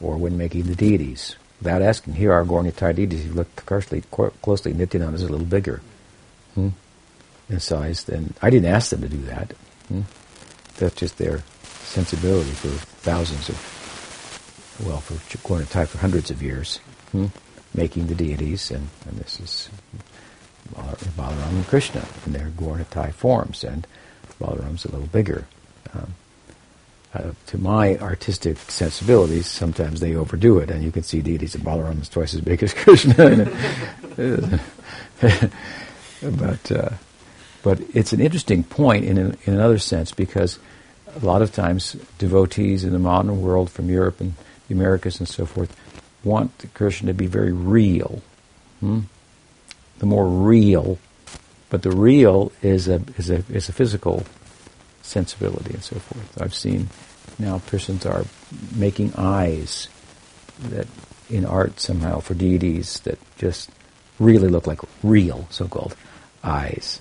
[0.00, 1.36] or when making the deities.
[1.60, 3.20] Without asking, here are Gaura-Nitai deities.
[3.20, 4.02] If you look closely,
[4.42, 5.80] closely Nityananda is a little bigger
[6.54, 6.70] hmm,
[7.48, 9.52] in size than, I didn't ask them to do that.
[9.86, 10.02] Hmm.
[10.78, 11.44] That's just their
[11.84, 12.68] sensibility for
[13.06, 13.56] thousands of,
[14.84, 16.78] well, for Gaura-Nitai for hundreds of years,
[17.12, 17.26] hmm,
[17.74, 19.70] making the deities, and, and this is
[20.72, 23.86] Balaram and Krishna in their Gaura-Nitai forms, and
[24.40, 25.46] Balaram's a little bigger.
[25.94, 26.14] Um,
[27.14, 31.60] uh, to my artistic sensibilities, sometimes they overdo it, and you can see deities of
[31.60, 33.46] Balaram is twice as big as Krishna.
[36.22, 36.90] but uh,
[37.64, 40.58] But it's an interesting point in, in another sense because
[41.16, 44.34] a lot of times devotees in the modern world from Europe and
[44.68, 45.74] the Americas and so forth
[46.22, 48.22] want the Krishna to be very real.
[48.80, 49.00] Hmm?
[49.98, 50.98] The more real,
[51.70, 54.24] but the real is a, is a, is a physical
[55.02, 56.42] sensibility and so forth.
[56.42, 56.88] I've seen
[57.38, 58.24] now persons are
[58.74, 59.88] making eyes
[60.60, 60.86] that
[61.30, 63.70] in art somehow for deities that just
[64.18, 65.96] really look like real so-called
[66.42, 67.00] eyes.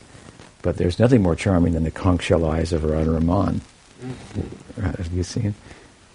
[0.62, 3.62] But there's nothing more charming than the conch shell eyes of Radha Raman.
[4.01, 4.95] Mm.
[4.97, 5.56] Have you seen?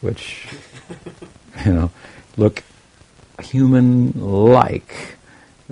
[0.01, 0.49] Which,
[1.65, 1.91] you know,
[2.37, 2.63] look
[3.43, 5.17] human-like,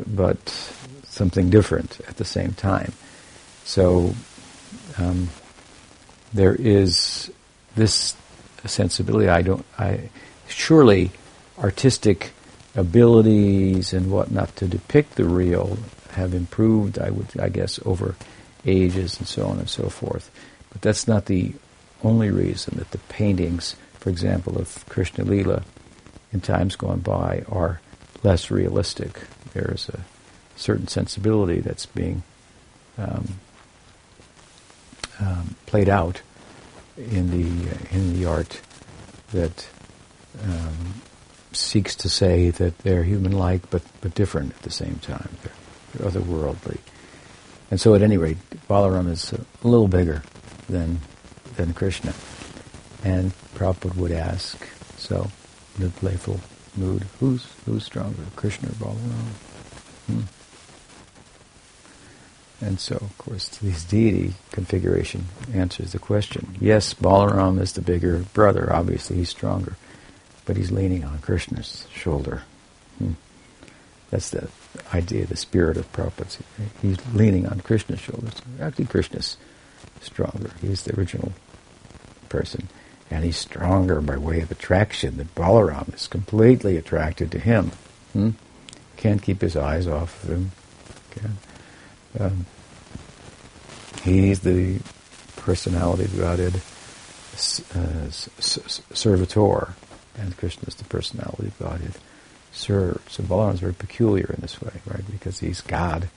[0.07, 0.73] but
[1.17, 2.93] something different at the same time.
[3.65, 4.15] So
[4.99, 5.31] um,
[6.33, 7.31] there is
[7.75, 8.17] this
[8.65, 9.29] sensibility.
[9.29, 9.65] I don't.
[9.79, 10.11] I
[10.49, 11.11] surely
[11.59, 12.33] artistic
[12.75, 15.79] abilities and whatnot to depict the real
[16.13, 16.99] have improved.
[16.99, 18.15] I would, I guess, over
[18.65, 20.31] ages and so on and so forth.
[20.71, 21.55] But that's not the
[22.03, 25.63] only reason that the paintings, for example, of Krishna Lila
[26.33, 27.81] in times gone by are
[28.23, 29.21] less realistic.
[29.55, 30.01] There is a
[30.57, 32.23] certain sensibility that's being
[32.99, 33.27] um,
[35.21, 36.23] um, played out
[36.97, 38.61] in the uh, in the art
[39.33, 39.69] that
[40.43, 40.95] um,
[41.53, 45.29] seeks to say that they're human-like but but different at the same time.
[45.43, 45.53] They're,
[45.93, 46.79] they're otherworldly.
[47.71, 48.39] And so, at any rate,
[48.69, 50.23] Balaram is a little bigger
[50.69, 51.01] than
[51.57, 52.15] than Krishna.
[53.05, 54.67] And Prabhupada would ask,
[54.97, 55.31] so
[55.79, 56.41] in a playful
[56.77, 59.29] mood, who's who's stronger, Krishna or Balaram?
[60.07, 60.21] Hmm.
[62.61, 66.57] And so, of course, this deity configuration answers the question.
[66.59, 68.73] Yes, Balaram is the bigger brother.
[68.73, 69.77] Obviously, he's stronger,
[70.47, 72.43] but he's leaning on Krishna's shoulder.
[72.99, 73.13] Hmm.
[74.11, 74.49] That's the
[74.95, 76.41] idea, the spirit of Prabhupada.
[76.81, 78.41] He's leaning on Krishna's shoulders.
[78.61, 79.37] Actually, Krishna's
[80.01, 80.53] stronger.
[80.63, 81.33] He's the original
[82.31, 82.69] person.
[83.11, 85.19] And he's stronger by way of attraction.
[85.19, 87.73] That Balaram is completely attracted to him.
[88.15, 88.31] Hmm?
[88.97, 90.53] Can't keep his eyes off of him.
[92.19, 92.47] Um,
[94.03, 94.81] he's the
[95.37, 96.55] personality of Godhead,
[97.75, 99.75] uh, servitor,
[100.19, 101.93] and Krishna is the personality of Godhead
[102.53, 103.11] served.
[103.11, 105.05] So Balaram is very peculiar in this way, right?
[105.11, 106.09] Because he's God,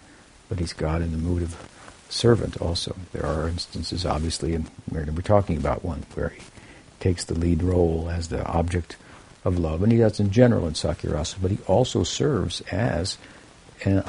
[0.47, 1.57] but he's God in the mood of
[2.09, 2.95] servant also.
[3.11, 6.41] There are instances, obviously, and we're, we're talking about one where he
[6.99, 8.95] takes the lead role as the object
[9.43, 13.17] of love, and he does in general in Sakya Rasa, but he also serves as
[13.85, 14.03] an,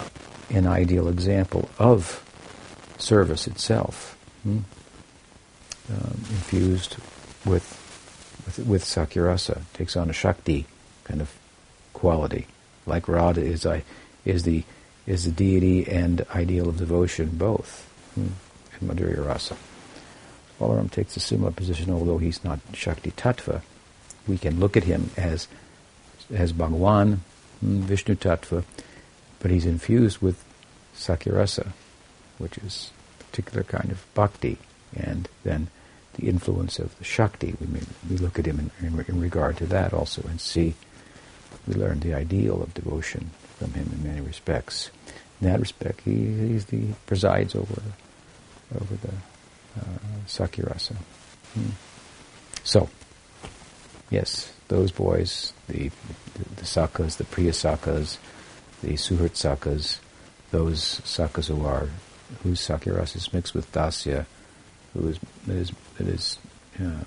[0.51, 2.25] an ideal example of
[2.99, 4.59] service itself, hmm?
[5.91, 6.97] um, infused
[7.45, 7.65] with,
[8.45, 10.67] with with Sakyarasa, takes on a Shakti
[11.05, 11.35] kind of
[11.93, 12.47] quality.
[12.87, 13.83] Like Radha is, I,
[14.25, 14.65] is, the,
[15.07, 18.29] is the deity and ideal of devotion both hmm,
[18.81, 19.57] in Madhurya Rasa.
[20.59, 23.63] Balaram takes a similar position, although he's not Shakti Tattva.
[24.29, 25.49] We can look at him as,
[26.33, 27.23] as Bhagwan,
[27.61, 28.65] hmm, Vishnu Tattva,
[29.41, 30.45] but he's infused with
[30.95, 31.73] Sakyarasa,
[32.39, 34.59] which is a particular kind of bhakti,
[34.95, 35.69] and then
[36.15, 37.55] the influence of the Shakti.
[37.61, 40.75] We, may, we look at him in, in, in regard to that also and see
[41.67, 44.91] we learn the ideal of devotion from him in many respects.
[45.41, 46.13] In that respect, he
[46.49, 47.83] he's the presides over
[48.75, 49.13] over the
[49.81, 50.97] uh, Sakyarasa.
[51.55, 51.71] Hmm.
[52.63, 52.89] So,
[54.11, 55.89] yes, those boys, the,
[56.35, 58.19] the, the Sakas, the Priya Sakas,
[58.83, 59.99] the Suhrit Sakas,
[60.51, 61.89] those Sakas who are
[62.43, 64.27] whose Sakyarasa is mixed with Dasya,
[64.95, 66.39] who is that is that is
[66.81, 67.05] uh,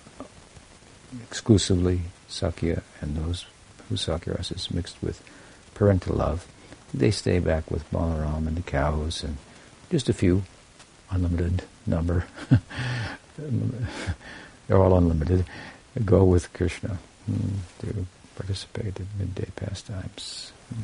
[1.30, 3.46] exclusively Sakya, and those
[3.90, 5.24] whose Sakyarasa is mixed with
[5.74, 6.48] parental love.
[6.94, 9.38] They stay back with Balaram and the cows and
[9.90, 10.44] just a few,
[11.10, 12.26] unlimited number.
[13.38, 15.46] They're all unlimited.
[16.06, 18.06] Go with Krishna mm, to
[18.36, 20.84] participate in midday pastimes mm,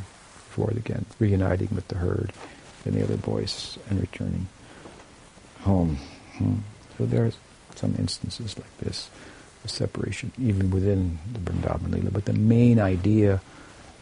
[0.50, 2.34] before again reuniting with the herd
[2.86, 4.48] and the other boys and returning
[5.62, 5.98] home.
[6.38, 6.60] Mm.
[6.98, 7.32] So there are
[7.76, 9.10] some instances like this
[9.66, 12.12] separation, even within the Vrindavan Lila.
[12.12, 13.42] But the main idea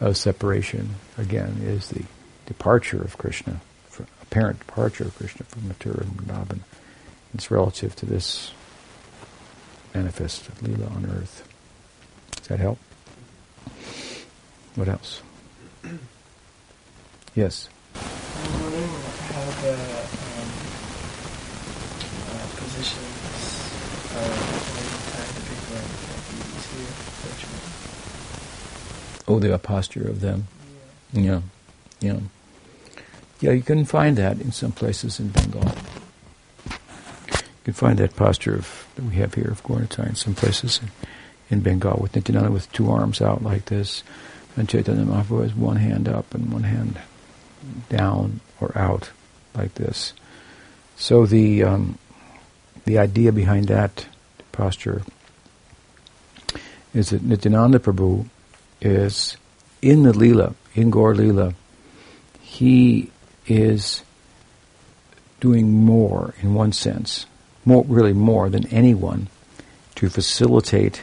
[0.00, 2.04] of separation, again, is the
[2.46, 3.60] departure of Krishna,
[4.22, 6.60] apparent departure of Krishna from Mathura and Vrindavan.
[7.34, 8.52] It's relative to this
[9.94, 11.46] manifest Lila on earth.
[12.36, 12.78] Does that help?
[14.76, 15.22] What else?
[17.38, 17.68] Yes.
[17.94, 18.02] I'm
[18.60, 20.50] wondering how the um,
[22.34, 23.14] uh, positions
[24.12, 24.58] uh,
[29.28, 30.48] Oh, the posture of them.
[31.12, 31.42] Yeah.
[32.00, 32.18] yeah.
[33.38, 33.52] Yeah.
[33.52, 35.62] you can find that in some places in Bengal.
[36.66, 40.80] You can find that posture of, that we have here of Gaura-Nitai in some places
[40.82, 40.90] in,
[41.50, 44.02] in Bengal with Nityananda with two arms out like this,
[44.56, 46.98] and Chaitanya Mahaprabhu has one hand up and one hand
[47.88, 49.10] down or out
[49.54, 50.12] like this.
[50.96, 51.98] So the um,
[52.84, 54.06] the idea behind that
[54.52, 55.02] posture
[56.94, 58.26] is that Nityananda Prabhu
[58.80, 59.36] is
[59.82, 61.54] in the Leela, in Gaur Leela,
[62.40, 63.10] he
[63.46, 64.02] is
[65.40, 67.26] doing more in one sense,
[67.64, 69.28] more really more than anyone
[69.94, 71.02] to facilitate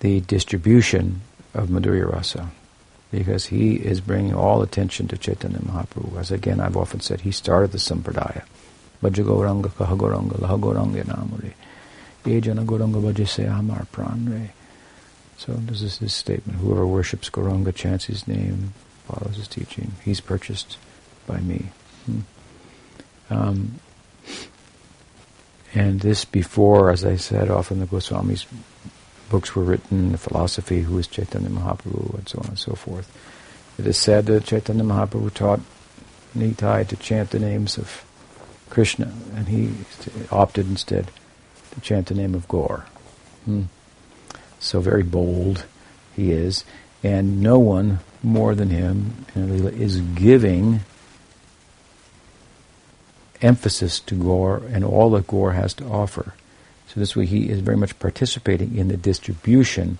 [0.00, 1.22] the distribution
[1.54, 2.50] of Madhurya Rasa
[3.10, 6.18] because he is bringing all attention to Chaitanya Mahaprabhu.
[6.18, 8.44] As again, I've often said, he started the Sampradaya.
[9.02, 11.52] Bhajagoranga kahagoranga lahagoranga namure.
[12.24, 14.50] Ejana goranga bhajase amar pranre.
[15.38, 16.58] So this is his statement.
[16.60, 18.74] Whoever worships Gauranga, chants his name,
[19.06, 20.76] follows his teaching, he's purchased
[21.26, 21.70] by me.
[22.04, 22.20] Hmm.
[23.30, 23.80] Um,
[25.72, 28.44] and this before, as I said, often the Goswamis
[29.30, 33.10] books were written, the philosophy, who is Chaitanya Mahaprabhu, and so on and so forth.
[33.78, 35.60] It is said that Chaitanya Mahaprabhu taught
[36.36, 38.04] Nitai to chant the names of
[38.68, 39.72] Krishna, and he
[40.30, 41.10] opted instead
[41.72, 42.84] to chant the name of Gaur.
[43.46, 43.62] Hmm.
[44.58, 45.64] So very bold
[46.14, 46.64] he is,
[47.02, 50.80] and no one more than him is giving
[53.40, 56.34] emphasis to Gaur and all that Gaur has to offer.
[56.92, 59.98] So this way he is very much participating in the distribution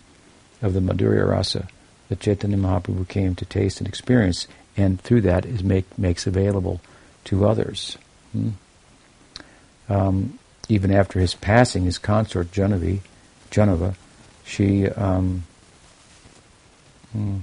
[0.60, 1.68] of the Madhurya Rasa
[2.08, 6.80] that Chaitanya Mahaprabhu came to taste and experience, and through that is make, makes available
[7.24, 7.96] to others.
[8.32, 8.50] Hmm.
[9.88, 13.02] Um, even after his passing, his consort Jahnavi,
[13.52, 13.94] Jahnava,
[14.44, 15.44] she um,
[17.12, 17.38] hmm,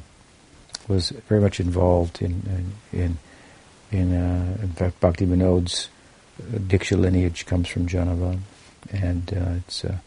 [0.89, 3.17] was very much involved in in
[3.91, 5.87] in, uh, in fact Bhakti Vinod's
[6.41, 8.37] uh, Diksha lineage comes from Jahnava
[8.91, 9.97] and uh, it's uh,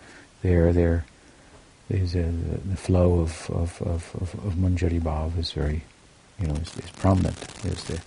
[0.43, 0.73] there.
[0.73, 1.05] There,
[1.88, 5.83] there's a, the flow of of of, of, of Manjari Bhav is very,
[6.38, 7.37] you know, is, is prominent.
[7.62, 8.01] There's the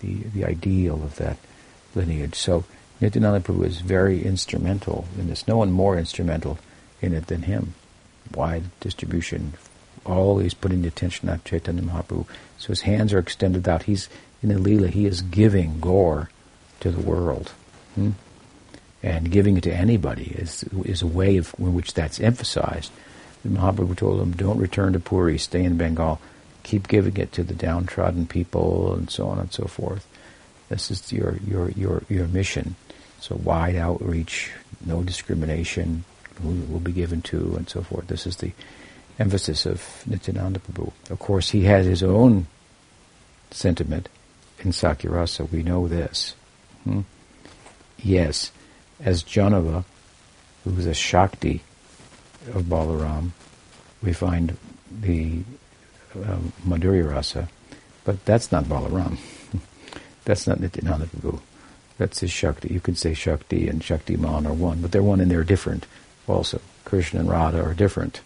[0.00, 1.38] the the ideal of that
[1.94, 2.34] lineage.
[2.34, 2.64] So
[3.00, 5.48] Nityananda Prabhu is very instrumental in this.
[5.48, 6.58] No one more instrumental
[7.00, 7.74] in it than him.
[8.34, 9.54] Wide distribution,
[10.06, 12.26] always putting the attention on Chaitanya Mahaprabhu.
[12.58, 13.84] So his hands are extended out.
[13.84, 14.08] He's
[14.42, 14.88] in the Leela.
[14.90, 16.30] He is giving Gaur
[16.80, 17.52] to the world.
[17.94, 18.10] Hmm?
[19.02, 22.90] And giving it to anybody is, is a way of, in which that's emphasized.
[23.42, 26.20] The Mahaprabhu told them, don't return to Puri, stay in Bengal,
[26.62, 30.06] keep giving it to the downtrodden people, and so on and so forth.
[30.70, 32.76] This is your, your, your, your mission.
[33.20, 34.50] So wide outreach,
[34.84, 36.04] no discrimination,
[36.42, 38.06] who will be given to, and so forth.
[38.06, 38.52] This is the
[39.18, 40.92] emphasis of Nityananda Prabhu.
[41.10, 42.46] Of course, he had his own
[43.50, 44.08] sentiment
[44.60, 45.50] in Sakhyarasa.
[45.50, 46.34] We know this.
[46.84, 47.00] Hmm?
[47.98, 48.52] Yes,
[49.00, 49.84] as Jahnava,
[50.64, 51.62] who is a Shakti
[52.52, 53.30] of Balaram,
[54.02, 54.56] we find
[54.90, 55.40] the
[56.14, 57.48] uh, Madhurya Rasa,
[58.04, 59.18] but that's not Balaram.
[60.24, 61.40] that's not Nityananda Prabhu.
[61.96, 62.72] That's his Shakti.
[62.72, 65.86] You could say Shakti and Shaktiman are one, but they're one and they're different
[66.26, 66.60] also.
[66.84, 68.20] Krishna and Radha are different,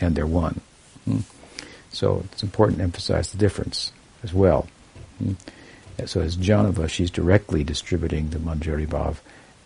[0.00, 0.60] and they're one.
[1.04, 1.20] Hmm?
[1.90, 4.68] So it's important to emphasize the difference as well.
[6.06, 9.16] So as Jahnava, she's directly distributing the Manjari Bhav.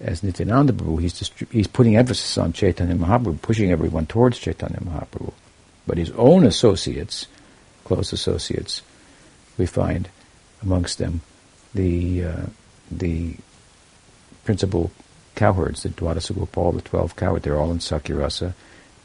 [0.01, 4.81] As Nityananda Prabhu, he's, distri- he's putting emphasis on Chaitanya Mahaprabhu, pushing everyone towards Chaitanya
[4.81, 5.33] Mahaprabhu.
[5.87, 7.27] But his own associates,
[7.85, 8.83] close associates,
[9.59, 10.09] we find
[10.63, 11.21] amongst them
[11.75, 12.47] the uh,
[12.91, 13.37] the
[14.45, 14.91] principal
[15.35, 17.45] cowherds, the Dwadasa Gopal, the twelve cowherds.
[17.45, 18.55] They're all in Sakyarasa.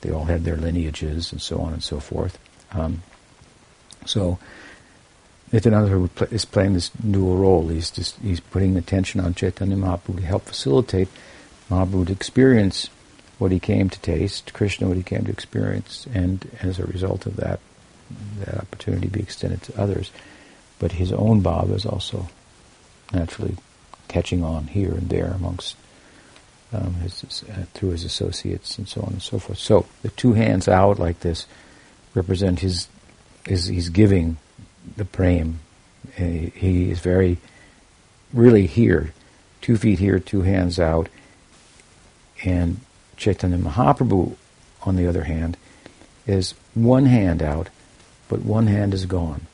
[0.02, 2.38] They all have their lineages and so on and so forth.
[2.72, 3.02] Um,
[4.06, 4.40] so
[5.52, 7.68] Nityananda is playing this dual role.
[7.70, 11.08] He's just he's putting attention on Chaitanya Mahaprabhu to help facilitate
[11.70, 12.90] Mahaprabhu to experience
[13.38, 17.26] what he came to taste, Krishna what he came to experience, and as a result
[17.26, 17.60] of that,
[18.40, 20.12] that opportunity be extended to others.
[20.80, 22.28] But his own bhava is also
[23.14, 23.56] naturally
[24.08, 25.76] catching on here and there amongst
[26.74, 29.60] um, his, uh, through his associates and so on and so forth.
[29.60, 31.46] So the two hands out like this
[32.14, 32.88] represent his,
[33.46, 34.38] his he's giving
[34.96, 35.60] the prem.
[36.16, 37.38] He is very,
[38.34, 39.14] really here,
[39.62, 41.10] two feet here, two hands out.
[42.44, 42.80] And
[43.18, 44.36] Chaitanya Mahaprabhu,
[44.84, 45.58] on the other hand,
[46.26, 47.70] is one hand out,
[48.30, 49.48] but one hand is gone.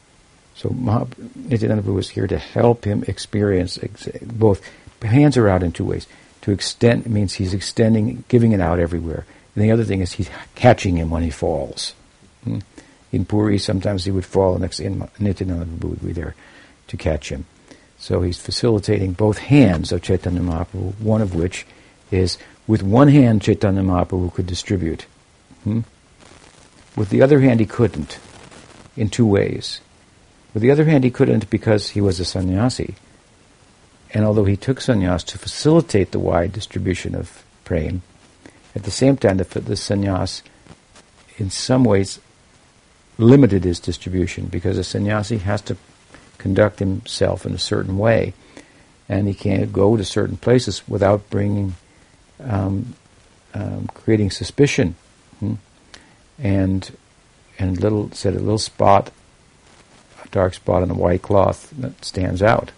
[0.56, 4.62] So Nityananda Prabhu is here to help him experience ex- both.
[5.02, 6.08] Hands are out in two ways.
[6.42, 9.26] To extend means he's extending, giving it out everywhere.
[9.56, 11.94] And the other thing is he's catching him when he falls.
[12.44, 12.60] Hmm?
[13.14, 16.36] In Puri, sometimes he would fall next in Nityananda would be there
[16.88, 17.46] to catch him.
[18.00, 21.68] So he's facilitating both hands of Chaitanya Mahaprabhu, one of which
[22.12, 25.06] is with one hand Chaitanya Mahaprabhu could distribute.
[25.64, 25.82] Hmm?
[26.98, 28.18] With the other hand he couldn't,
[28.98, 29.80] in two ways.
[30.56, 32.96] With the other hand he couldn't because he was a sannyasi.
[34.12, 38.02] And although he took sannyas to facilitate the wide distribution of prema,
[38.76, 40.42] at the same time the, the sannyas
[41.38, 42.20] in some ways
[43.18, 45.78] limited his distribution because a sannyasi has to
[46.38, 48.34] conduct himself in a certain way
[49.08, 51.76] and he can't go to certain places without bringing
[52.42, 52.96] um,
[53.54, 54.96] um, creating suspicion.
[55.40, 55.56] Hmm?
[56.40, 56.96] and
[57.60, 59.12] and little said a little spot
[60.24, 62.72] a dark spot on a white cloth that stands out.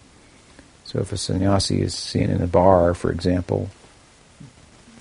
[0.84, 3.70] So if a sannyasi is seen in a bar for example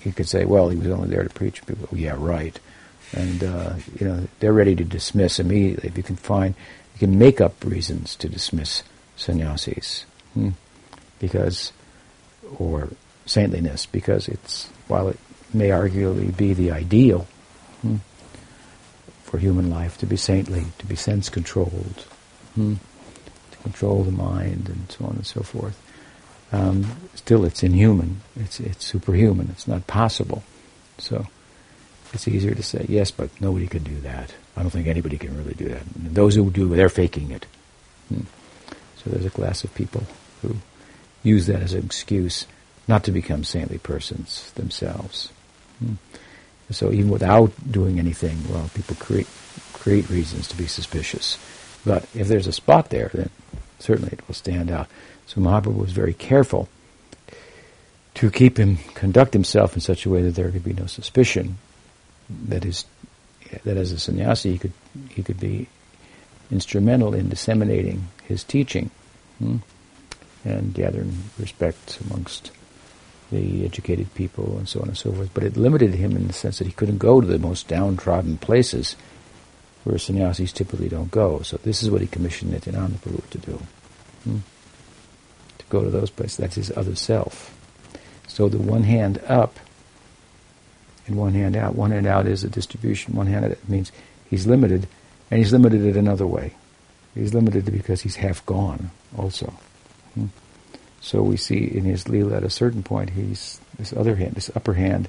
[0.01, 1.65] he could say well he was only there to preach.
[1.65, 2.59] People oh, yeah right
[3.15, 5.89] and uh, you know they're ready to dismiss immediately.
[5.89, 6.53] If you can find,
[6.93, 8.83] you can make up reasons to dismiss
[9.15, 10.49] sannyasis, hmm?
[11.19, 11.71] because
[12.59, 12.89] or
[13.25, 15.17] saintliness, because it's while it
[15.53, 17.27] may arguably be the ideal
[17.81, 17.97] hmm,
[19.23, 22.05] for human life to be saintly, to be sense controlled,
[22.55, 22.75] hmm,
[23.51, 25.81] to control the mind, and so on and so forth.
[26.51, 28.21] Um, still, it's inhuman.
[28.35, 29.49] It's it's superhuman.
[29.51, 30.43] It's not possible.
[30.97, 31.27] So
[32.15, 34.33] it's easier to say yes, but nobody can do that.
[34.57, 35.81] I don't think anybody can really do that.
[35.95, 37.45] And those who do, they're faking it.
[38.09, 38.21] Hmm.
[38.97, 40.03] So there's a class of people
[40.41, 40.55] who
[41.23, 42.45] use that as an excuse
[42.87, 45.31] not to become saintly persons themselves.
[45.79, 45.95] Hmm.
[46.71, 49.27] So even without doing anything, well, people create
[49.73, 51.37] create reasons to be suspicious.
[51.85, 53.29] But if there's a spot there, then
[53.77, 54.87] certainly it will stand out.
[55.27, 56.67] So Mahaprabhu was very careful
[58.15, 61.57] to keep him conduct himself in such a way that there could be no suspicion
[62.29, 62.85] that is
[63.63, 64.73] that as a sannyasi he could
[65.09, 65.67] he could be
[66.51, 68.89] instrumental in disseminating his teaching
[69.39, 69.57] hmm,
[70.43, 72.51] and gathering respect amongst
[73.31, 75.31] the educated people and so on and so forth.
[75.33, 78.37] But it limited him in the sense that he couldn't go to the most downtrodden
[78.37, 78.95] places
[79.83, 81.41] where sannyasis typically don't go.
[81.41, 83.61] So this is what he commissioned Nityananda Prabhu to do.
[84.23, 84.37] Hmm,
[85.57, 86.37] to go to those places.
[86.37, 87.51] That's his other self.
[88.27, 89.59] So the one hand up
[91.07, 91.75] and one hand out.
[91.75, 93.15] One hand out is a distribution.
[93.15, 93.91] One hand out means
[94.29, 94.87] he's limited,
[95.29, 96.53] and he's limited in another way.
[97.13, 99.53] He's limited because he's half gone also.
[100.13, 100.27] Hmm?
[101.01, 104.51] So we see in his lila at a certain point, he's this other hand, this
[104.55, 105.07] upper hand,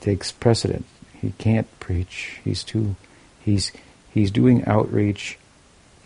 [0.00, 0.84] takes precedent.
[1.20, 2.40] He can't preach.
[2.44, 2.96] He's too.
[3.40, 3.72] He's
[4.12, 5.38] he's doing outreach,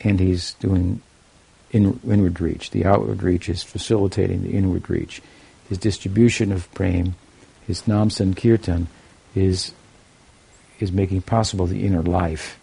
[0.00, 1.00] and he's doing
[1.70, 2.70] in, inward reach.
[2.70, 5.22] The outward reach is facilitating the inward reach.
[5.68, 7.12] His distribution of prema,
[7.66, 8.88] his nam sankirtan,
[9.36, 9.72] is
[10.80, 12.58] is making possible the inner life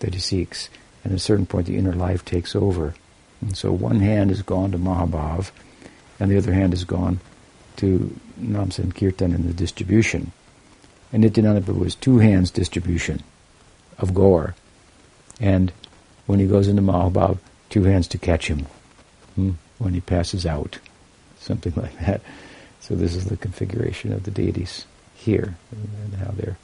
[0.00, 0.70] that he seeks.
[1.02, 2.94] And at a certain point, the inner life takes over.
[3.40, 5.50] And so one hand has gone to Mahabhav,
[6.18, 7.20] and the other hand has gone
[7.76, 10.32] to Nam Sankirtan in the distribution.
[11.12, 13.22] And Nityananda is two hands distribution
[13.98, 14.54] of Gaur.
[15.40, 15.72] And
[16.26, 17.38] when he goes into Mahabhav,
[17.68, 18.66] two hands to catch him
[19.34, 20.78] hmm, when he passes out.
[21.38, 22.22] Something like that.
[22.80, 24.86] So this is the configuration of the deities
[25.24, 26.56] here and how their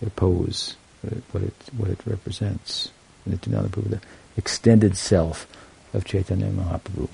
[0.00, 2.90] their pose, what it what it represents.
[3.26, 4.00] Nityananda the
[4.36, 5.46] extended self
[5.92, 7.08] of Chaitanya Mahaprabhu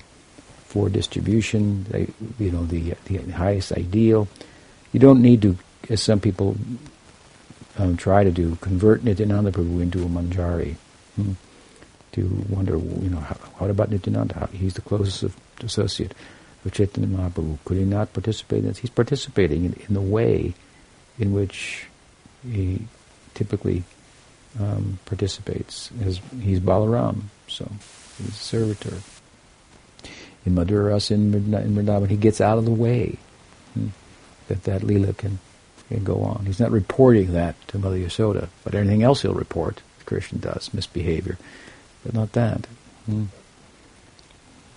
[0.65, 2.07] for distribution, they,
[2.39, 4.27] you know, the the highest ideal.
[4.93, 5.57] You don't need to,
[5.89, 6.55] as some people
[7.77, 10.75] um, try to do, convert Nityananda Prabhu into a manjari.
[11.15, 11.33] Hmm,
[12.13, 14.49] to wonder, you know, how, what about Nityananda?
[14.51, 16.13] He's the closest associate
[16.65, 17.57] of Chaitanya Mahaprabhu.
[17.65, 18.79] Could he not participate in this?
[18.79, 20.53] He's participating in, in the way
[21.19, 21.85] in which
[22.43, 22.81] he
[23.33, 23.83] typically
[24.59, 25.91] um, participates.
[26.03, 27.69] As he's Balaram, so
[28.17, 28.97] he's a servitor.
[30.45, 33.17] In Madhuras, in, in Vrindavan, he gets out of the way
[33.73, 33.87] hmm,
[34.47, 35.39] that that lila can,
[35.89, 36.45] can go on.
[36.45, 41.37] He's not reporting that to Mother Yasoda, but anything else he'll report, Krishna does, misbehavior,
[42.03, 42.65] but not that.
[43.05, 43.25] Hmm.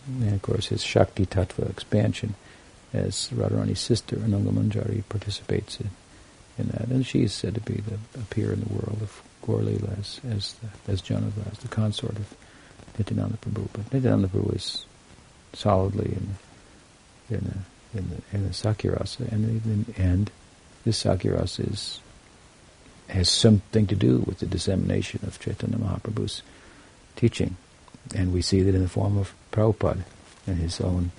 [0.07, 2.35] And of course, his Shakti Tattva expansion,
[2.93, 5.91] as Radharani's sister, Ananga Manjari, participates in
[6.61, 6.89] in that.
[6.89, 7.99] And she is said to be the
[8.31, 12.17] peer in the world of Gaur Leela as as, the, as Jahnava, as the consort
[12.17, 12.35] of
[12.99, 13.69] Nityananda Prabhu.
[13.73, 14.85] But Nityananda Prabhu is
[15.53, 16.37] solidly in
[17.37, 17.45] in
[17.93, 20.31] the, in the, in the Sakhya-rasa, and and
[20.85, 22.01] this Sakhya-rasa is
[23.09, 26.43] has something to do with the dissemination of Chaitanya Mahaprabhu's
[27.17, 27.57] teaching,
[28.15, 30.05] and we see that in the form of Prabhupada
[30.47, 31.11] and his own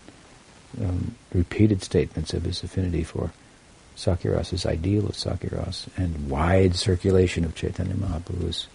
[0.82, 3.32] um, repeated statements of his affinity for
[3.96, 8.68] Sakhya-rasa's ideal of Sakhya-rasa and wide circulation of Chaitanya Mahaprabhu's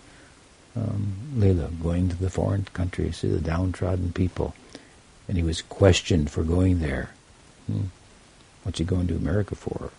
[0.77, 4.55] um, Leela, going to the foreign countries, to the downtrodden people,
[5.27, 7.11] and he was questioned for going there.
[7.67, 7.87] Hmm.
[8.63, 9.91] What's he going to America for?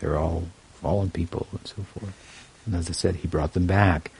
[0.00, 0.44] They're all
[0.74, 2.14] fallen people and so forth.
[2.66, 4.10] And as I said, he brought them back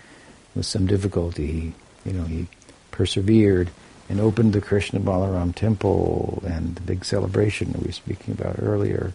[0.54, 1.46] with some difficulty.
[1.46, 1.72] He,
[2.04, 2.48] you know, he
[2.90, 3.70] persevered
[4.08, 9.14] and opened the Krishna Balaram temple and the big celebration we were speaking about earlier,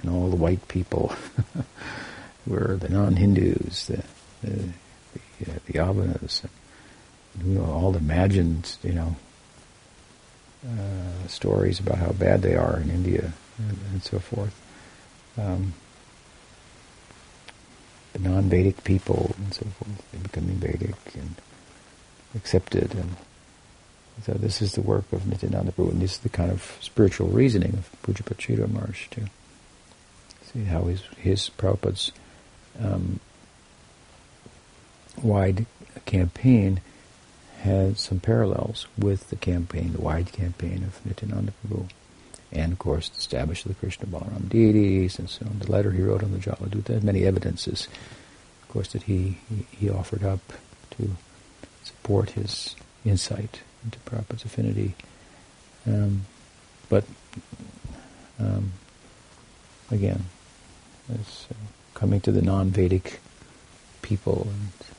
[0.00, 1.14] and all the white people
[2.46, 4.02] were the non-Hindus, the
[4.42, 4.50] the,
[5.40, 6.44] the, uh, the Yavanas,
[7.44, 9.16] you know, all the imagined, you know,
[10.66, 14.54] uh, stories about how bad they are in India and, and so forth.
[15.38, 15.74] Um,
[18.12, 21.34] the non-Vedic people and so forth, they becoming Vedic and
[22.34, 22.94] accepted.
[22.94, 23.16] And
[24.24, 27.28] so this is the work of Nityananda Prabhu, and this is the kind of spiritual
[27.28, 29.24] reasoning of Pujapad Sridhar Maharaj too.
[30.52, 32.12] See how his, his Prabhupada's
[32.78, 33.20] um,
[35.22, 35.66] wide
[36.04, 36.80] campaign
[37.60, 41.88] had some parallels with the campaign, the wide campaign of Nityananda Prabhu.
[42.50, 45.58] And of course, the establish the Krishna Balaram deities and so on.
[45.58, 47.88] The letter he wrote on the Jaladuta has many evidences,
[48.62, 50.40] of course, that he, he, he offered up
[50.98, 51.10] to
[51.84, 52.74] support his
[53.04, 54.94] insight into Prabhupada's affinity.
[55.86, 56.26] Um,
[56.88, 57.04] but
[58.38, 58.72] um,
[59.90, 60.24] again,
[61.10, 61.54] as uh,
[61.94, 63.20] coming to the non-Vedic
[64.02, 64.92] people and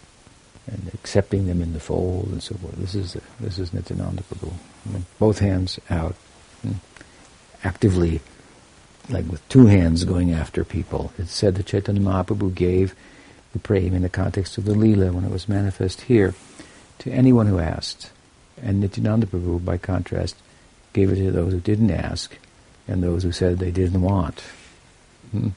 [0.68, 2.76] and accepting them in the fold and so forth.
[2.76, 4.54] This is this is Nityananda Prabhu.
[5.20, 6.16] both hands out,
[7.64, 8.22] actively,
[9.10, 11.12] like with two hands going after people.
[11.18, 12.96] It's said that Chaitanya Mahaprabhu gave
[13.52, 16.34] the prema in the context of the lila when it was manifest here
[17.00, 18.12] to anyone who asked.
[18.62, 20.38] And Nityananda Prabhu, by contrast,
[20.94, 22.38] gave it to those who didn't ask
[22.88, 24.42] and those who said they didn't want.
[25.32, 25.50] Hmm.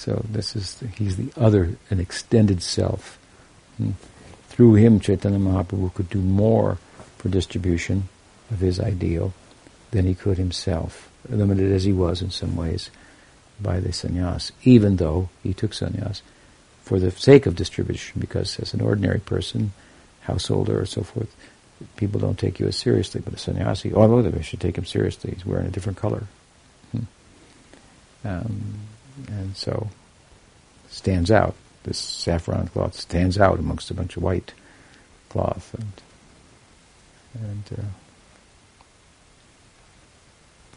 [0.00, 3.18] So this is the, he's the other, an extended self.
[3.78, 3.96] And
[4.48, 6.78] through him, Chaitanya Mahaprabhu could do more
[7.18, 8.08] for distribution
[8.50, 9.34] of his ideal
[9.90, 12.88] than he could himself, limited as he was in some ways
[13.60, 16.22] by the sannyas, even though he took sannyas
[16.82, 19.70] for the sake of distribution, because as an ordinary person,
[20.22, 21.36] householder or so forth,
[21.96, 23.20] people don't take you as seriously.
[23.22, 25.32] But a sannyasi, oh, look, they should take him seriously.
[25.34, 26.24] He's wearing a different color.
[26.92, 27.04] Hmm.
[28.24, 28.74] Um,
[29.28, 29.88] and so
[30.88, 31.54] stands out.
[31.84, 34.52] This saffron cloth stands out amongst a bunch of white
[35.28, 35.92] cloth, and
[37.42, 37.82] and uh,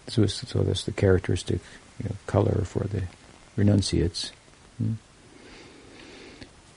[0.07, 1.61] so, so that's the characteristic
[1.99, 3.03] you know, color for the
[3.55, 4.31] renunciates.
[4.77, 4.93] Hmm?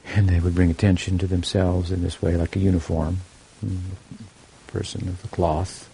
[0.07, 3.19] And they would bring attention to themselves in this way, like a uniform.
[3.61, 3.79] Hmm?
[4.69, 5.89] Person of the cloth,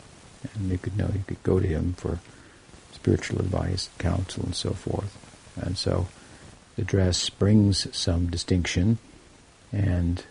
[0.55, 2.19] and you could know you could go to him for
[2.93, 5.17] spiritual advice, counsel, and so forth.
[5.57, 6.07] And so
[6.77, 8.99] the dress brings some distinction
[9.73, 10.25] and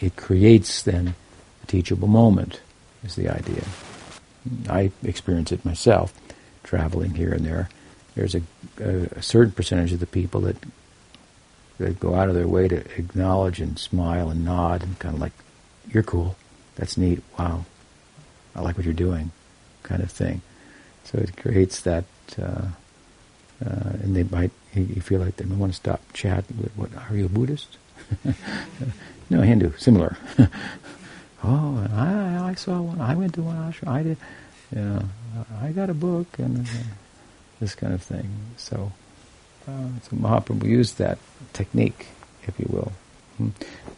[0.00, 1.14] it creates then
[1.62, 2.60] a teachable moment
[3.04, 3.64] is the idea.
[4.68, 6.14] I experience it myself,
[6.62, 7.68] traveling here and there.
[8.14, 8.42] There's a,
[8.78, 10.56] a, certain percentage of the people that
[11.78, 15.20] that go out of their way to acknowledge and smile and nod and kind of
[15.20, 15.32] like,
[15.90, 16.34] you're cool,
[16.74, 17.66] that's neat, wow,
[18.54, 19.30] I like what you're doing,
[19.82, 20.40] kind of thing.
[21.04, 22.04] So it creates that
[22.40, 22.68] uh,
[23.64, 26.44] uh, and they might you feel like they might want to stop chat.
[26.56, 27.78] With what are you a Buddhist?
[29.30, 30.16] no, Hindu, similar.
[31.44, 33.00] oh, I, I saw one.
[33.00, 33.88] I went to one ashram.
[33.88, 34.18] I did.
[34.74, 35.02] You know,
[35.60, 36.70] I got a book and uh,
[37.60, 38.28] this kind of thing.
[38.56, 38.92] So,
[39.68, 41.18] uh, so Mahaprabhu used that
[41.52, 42.08] technique,
[42.46, 42.92] if you will.
[43.38, 43.50] Hmm.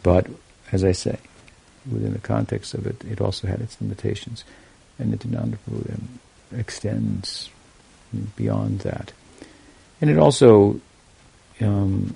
[0.03, 0.27] But
[0.71, 1.17] as I say,
[1.91, 4.43] within the context of it, it also had its limitations,
[4.97, 5.99] and Nityananda Prabhu
[6.55, 7.49] extends
[8.35, 9.11] beyond that.
[10.01, 10.79] And it also,
[11.61, 12.15] um,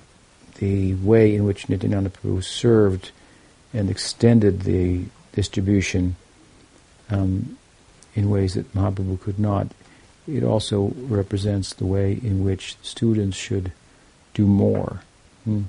[0.56, 3.10] the way in which Nityananda Prabhu served
[3.72, 6.16] and extended the distribution
[7.10, 7.58] um,
[8.14, 9.68] in ways that Mahaprabhu could not,
[10.26, 13.72] it also represents the way in which students should
[14.32, 15.02] do more
[15.44, 15.64] hmm,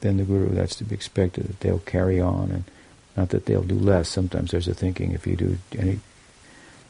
[0.00, 0.50] than the Guru.
[0.50, 2.64] That's to be expected, that they'll carry on and
[3.16, 4.08] not that they'll do less.
[4.08, 6.00] Sometimes there's a thinking if you do any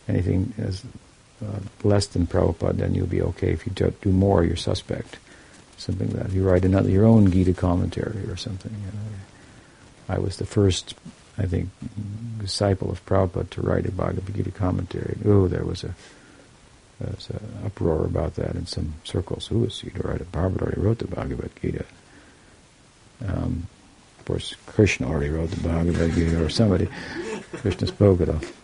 [0.09, 0.85] anything as
[1.83, 3.53] less than Prabhupada, then you'll be okay.
[3.53, 5.19] If you do, more, you're suspect.
[5.79, 6.33] Something like that.
[6.33, 8.73] You write another your own Gita commentary or something.
[8.73, 10.15] You know.
[10.15, 10.95] I was the first,
[11.39, 11.71] I think,
[12.39, 15.17] disciple of Prabhupada to write a Bhagavad Gita commentary.
[15.25, 15.95] Oh, there was a
[17.01, 17.17] an
[17.65, 19.47] uproar about that in some circles.
[19.47, 20.31] Who is he to write it?
[20.33, 21.87] Prabhupada already wrote the Bhagavad Gita.
[23.27, 23.67] Um,
[24.19, 26.89] of course, Krishna already wrote the Bhagavad Gita, or somebody.
[27.55, 28.29] Krishna spoke it.
[28.29, 28.55] Of.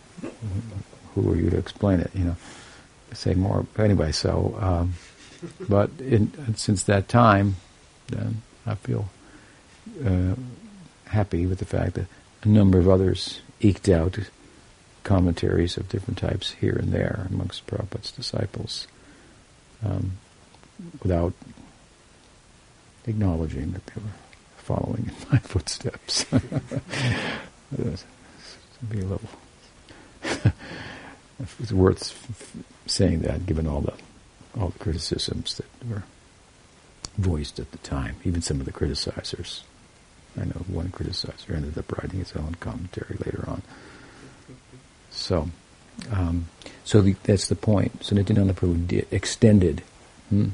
[1.15, 2.11] Who are you to explain it?
[2.13, 2.35] You know
[3.13, 3.65] say more.
[3.77, 4.93] Anyway, so, um,
[5.67, 7.55] but in, since that time,
[8.07, 9.09] then I feel
[10.05, 10.35] uh,
[11.05, 12.07] happy with the fact that
[12.43, 14.19] a number of others eked out
[15.03, 18.87] commentaries of different types here and there amongst Prabhupada's disciples
[19.83, 20.17] um,
[21.01, 21.33] without
[23.05, 24.11] acknowledging that they were
[24.57, 26.25] following in my footsteps.
[28.89, 29.21] be a little.
[31.59, 32.11] it's worth
[32.87, 33.93] saying that, given all the
[34.59, 36.03] all the criticisms that were
[37.17, 39.61] voiced at the time, even some of the criticizers.
[40.39, 43.63] I know one criticizer ended up writing his own commentary later on.
[45.09, 45.49] So,
[46.11, 46.47] um,
[46.83, 48.03] so the, that's the point.
[48.03, 49.81] So Nityananda Prabhu extended.
[50.29, 50.49] Hmm,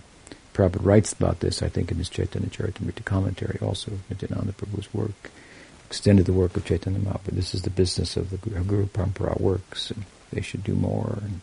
[0.53, 5.31] Prabhupada writes about this, I think, in his Chaitanya Charitamrita commentary also, Nityananda Prabhu's work.
[5.87, 7.35] Extended the work of Chaitanya Mahaprabhu.
[7.35, 11.41] This is the business of the Guru Parampara works, and they should do more, and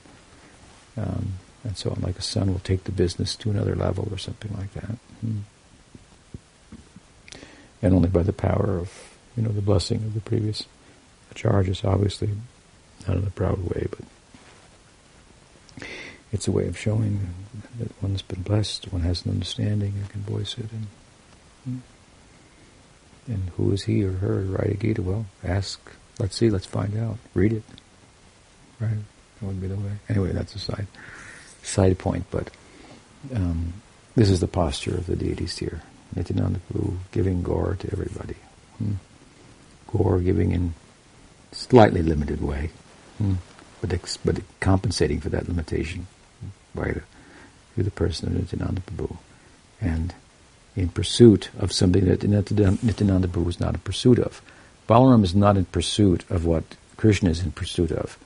[0.96, 1.34] um,
[1.64, 2.00] and so on.
[2.00, 4.96] Like a son will take the business to another level or something like that.
[5.20, 5.38] Hmm.
[7.82, 8.92] And only by the power of,
[9.36, 10.64] you know, the blessing of the previous
[11.34, 12.30] acharyas, obviously,
[13.06, 15.88] not in a proud way, but
[16.32, 17.34] it's a way of showing
[17.78, 20.70] that one's been blessed, one has an understanding, and can voice it.
[20.70, 20.86] And,
[21.64, 21.78] hmm.
[23.26, 25.02] and who is he or her a Gita?
[25.02, 25.80] Well, ask,
[26.18, 27.18] let's see, let's find out.
[27.34, 27.62] Read it.
[28.78, 28.98] Right?
[29.42, 29.92] Would be the way.
[30.08, 30.86] Anyway, that's a side
[31.62, 32.50] side point, but
[33.34, 33.72] um,
[34.16, 35.82] this is the posture of the deities here.
[36.14, 38.36] Nityananda Prabhu giving Gaur to everybody.
[38.78, 38.94] Hmm.
[39.88, 40.74] Gaur giving in
[41.52, 42.70] slightly limited way,
[43.18, 43.34] hmm.
[43.80, 46.06] but ex- but compensating for that limitation
[46.74, 47.02] by the,
[47.74, 49.16] through the person of Nityananda Prabhu,
[49.80, 50.14] and
[50.76, 54.42] in pursuit of something that Nityananda Prabhu is not in pursuit of.
[54.88, 56.64] Balaram is not in pursuit of what
[56.96, 58.18] Krishna is in pursuit of.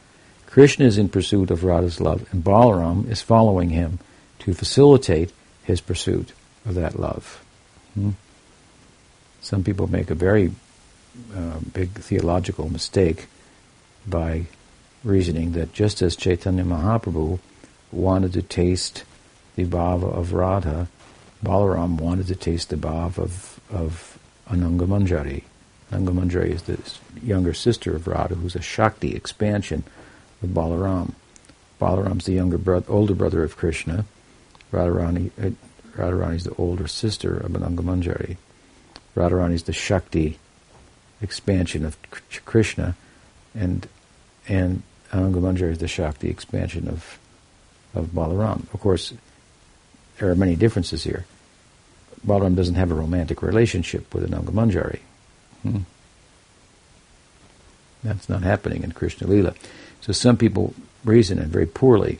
[0.54, 3.98] Krishna is in pursuit of Radha's love, and Balaram is following him
[4.38, 5.32] to facilitate
[5.64, 6.32] his pursuit
[6.64, 7.44] of that love.
[7.94, 8.10] Hmm?
[9.40, 10.52] Some people make a very
[11.34, 13.26] uh, big theological mistake
[14.06, 14.46] by
[15.02, 17.40] reasoning that just as Chaitanya Mahaprabhu
[17.90, 19.02] wanted to taste
[19.56, 20.86] the bhava of Radha,
[21.44, 25.42] Balaram wanted to taste the bhava of, of Ananga Manjari.
[25.90, 26.78] Ananga Manjari is the
[27.26, 29.82] younger sister of Radha, who's a Shakti expansion
[30.44, 31.12] of Balaram.
[31.80, 34.04] Balaram's the younger brother, older brother of Krishna.
[34.72, 35.50] Radharani, uh,
[35.96, 38.36] Radharani is the older sister of Ananga Manjari.
[39.16, 40.38] Radharani is the Shakti
[41.20, 41.96] expansion of
[42.44, 42.94] Krishna,
[43.54, 43.86] and
[44.48, 47.18] and Ananga Manjari is the Shakti expansion of
[47.94, 48.72] of Balaram.
[48.74, 49.12] Of course,
[50.18, 51.26] there are many differences here.
[52.26, 55.00] Balaram doesn't have a romantic relationship with Ananga Manjari.
[55.62, 55.80] Hmm.
[58.02, 59.54] That's not happening in Krishna Lila.
[60.04, 62.18] So some people reason, and very poorly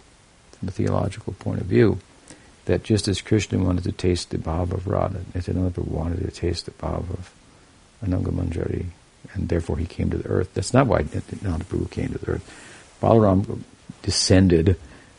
[0.59, 1.99] from a theological point of view,
[2.65, 6.65] that just as Krishna wanted to taste the bhava of Radha, Nityananda wanted to taste
[6.65, 7.35] the bhava of
[8.03, 8.87] Ananga Manjari,
[9.35, 10.55] and therefore he came to the earth.
[10.55, 12.97] That's not why Nityananda Prabhu came to the earth.
[13.03, 13.61] Balaram
[14.03, 14.79] descended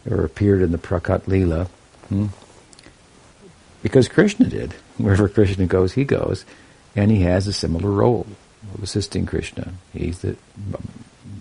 [0.09, 1.67] or appeared in the Prakat Leela
[2.09, 2.27] hmm,
[3.83, 4.73] because Krishna did.
[4.97, 6.45] Wherever Krishna goes, he goes,
[6.95, 8.25] and he has a similar role
[8.73, 9.73] of assisting Krishna.
[9.93, 10.35] He's the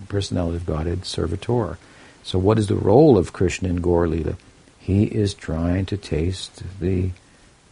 [0.05, 1.77] personality of Godhead, servitor.
[2.23, 4.35] So what is the role of Krishna in Gaur Lila?
[4.79, 7.11] He is trying to taste the,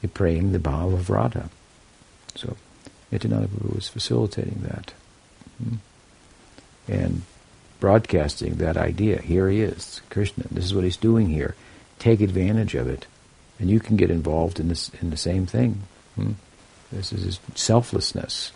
[0.02, 1.50] the prema, the bhava of Radha.
[2.36, 2.58] So
[3.12, 4.94] Nityananda Prabhu is facilitating that.
[5.64, 5.76] Hmm?
[6.88, 7.22] And
[7.80, 9.22] broadcasting that idea.
[9.22, 10.46] Here he is, Krishna.
[10.50, 11.56] This is what he's doing here.
[12.00, 13.06] Take advantage of it.
[13.60, 15.84] And you can get involved in this in the same thing.
[16.16, 16.32] Hmm?
[16.92, 18.52] This is his selflessness.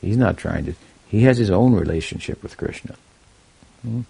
[0.00, 0.74] He's not trying to
[1.10, 2.94] he has his own relationship with Krishna.
[3.82, 4.02] Hmm?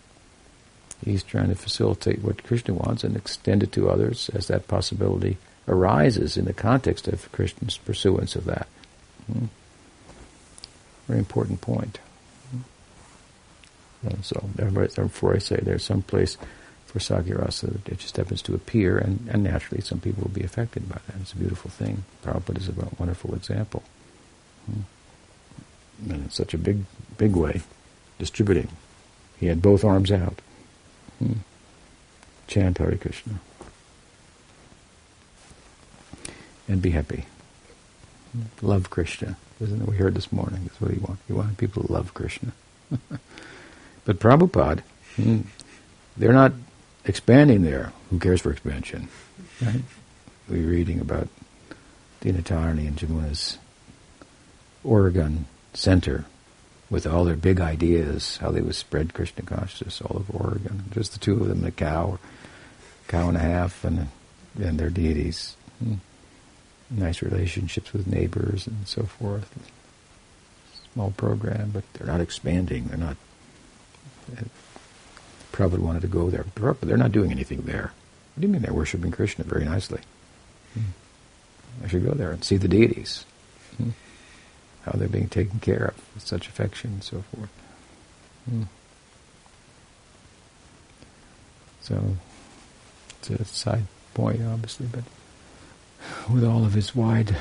[1.05, 5.39] He's trying to facilitate what Krishna wants and extend it to others as that possibility
[5.67, 8.67] arises in the context of Krishna's pursuance of that.
[9.33, 9.47] Hmm?
[11.07, 11.99] Very important point.
[14.03, 14.23] And hmm?
[14.23, 16.37] so, therefore, I say there's some place
[16.87, 20.43] for Sakhya-rasa that it just happens to appear, and, and naturally some people will be
[20.43, 21.21] affected by that.
[21.21, 22.05] It's a beautiful thing.
[22.25, 23.83] Prabhupada is a wonderful example.
[24.67, 24.81] Hmm?
[26.11, 26.85] And in such a big,
[27.17, 27.63] big way,
[28.19, 28.69] distributing
[29.41, 30.41] he had both arms out.
[31.19, 31.39] Hmm.
[32.47, 33.41] Chant Hare Krishna.
[36.69, 37.25] And be happy.
[38.61, 39.37] Love Krishna.
[39.61, 39.89] Isn't it?
[39.89, 40.65] We heard this morning.
[40.65, 41.19] That's what he wanted.
[41.27, 42.53] He wanted people to love Krishna.
[44.05, 44.83] but Prabhupada,
[45.17, 45.41] hmm,
[46.17, 46.53] they're not
[47.05, 47.93] expanding there.
[48.11, 49.09] Who cares for expansion?
[49.63, 49.83] Right?
[50.49, 51.29] We're reading about
[52.21, 53.59] Dinatarini and Jamuna's
[54.85, 56.25] Oregon Center
[56.91, 60.85] with all their big ideas, how they would spread Krishna consciousness all over Oregon.
[60.91, 62.19] Just the two of them, a cow,
[63.09, 64.09] cow and a half, and
[64.61, 65.57] and their deities.
[65.79, 65.95] Hmm.
[66.91, 69.49] Nice relationships with neighbors and so forth.
[70.93, 72.87] Small program, but they're not expanding.
[72.87, 73.17] They're not
[75.53, 76.45] Prabhupada wanted to go there.
[76.55, 77.93] But they're not doing anything there.
[78.35, 80.01] What do you mean they're worshiping Krishna very nicely?
[80.75, 81.85] Hmm.
[81.85, 83.25] I should go there and see the deities.
[84.85, 87.51] How they're being taken care of with such affection and so forth.
[88.49, 88.63] Hmm.
[91.83, 92.17] So,
[93.19, 95.05] it's a side point, obviously, but
[96.33, 97.37] with all of his wide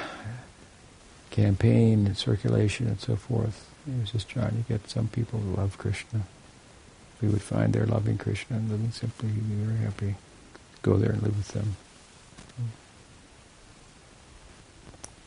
[1.29, 5.45] campaign and circulation and so forth, he was just trying to get some people to
[5.45, 6.21] love Krishna.
[7.15, 10.15] If we would find they're loving Krishna and living simply, he'd be very happy.
[10.81, 11.75] Go there and live with them.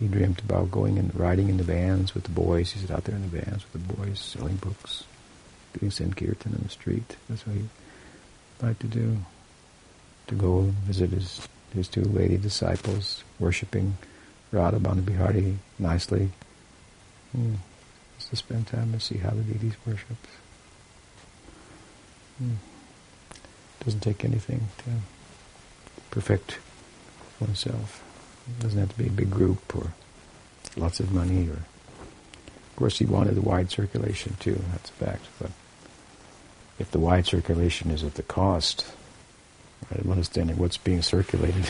[0.02, 2.72] He dreamt about going and riding in the vans with the boys.
[2.72, 5.04] He out there in the vans with the boys, selling books,
[5.78, 7.16] doing Sankirtan in the street.
[7.28, 7.68] That's what he
[8.60, 9.18] liked to do.
[10.26, 13.96] To go and visit his his two lady disciples, worshipping
[14.50, 16.30] Radha Bihari nicely.
[17.30, 17.54] Hmm
[18.32, 20.16] to spend time and see how the deities worship.
[22.38, 22.54] Hmm.
[23.84, 24.90] Doesn't take anything to
[26.10, 26.56] perfect
[27.38, 28.02] oneself.
[28.48, 29.92] It doesn't have to be a big group or
[30.76, 31.58] lots of money or
[32.72, 35.24] of course he wanted the wide circulation too, that's a fact.
[35.38, 35.50] But
[36.78, 38.86] if the wide circulation is at the cost
[39.90, 41.66] of understanding what's being circulated,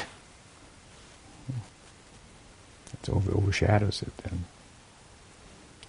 [2.92, 4.44] it overshadows it then.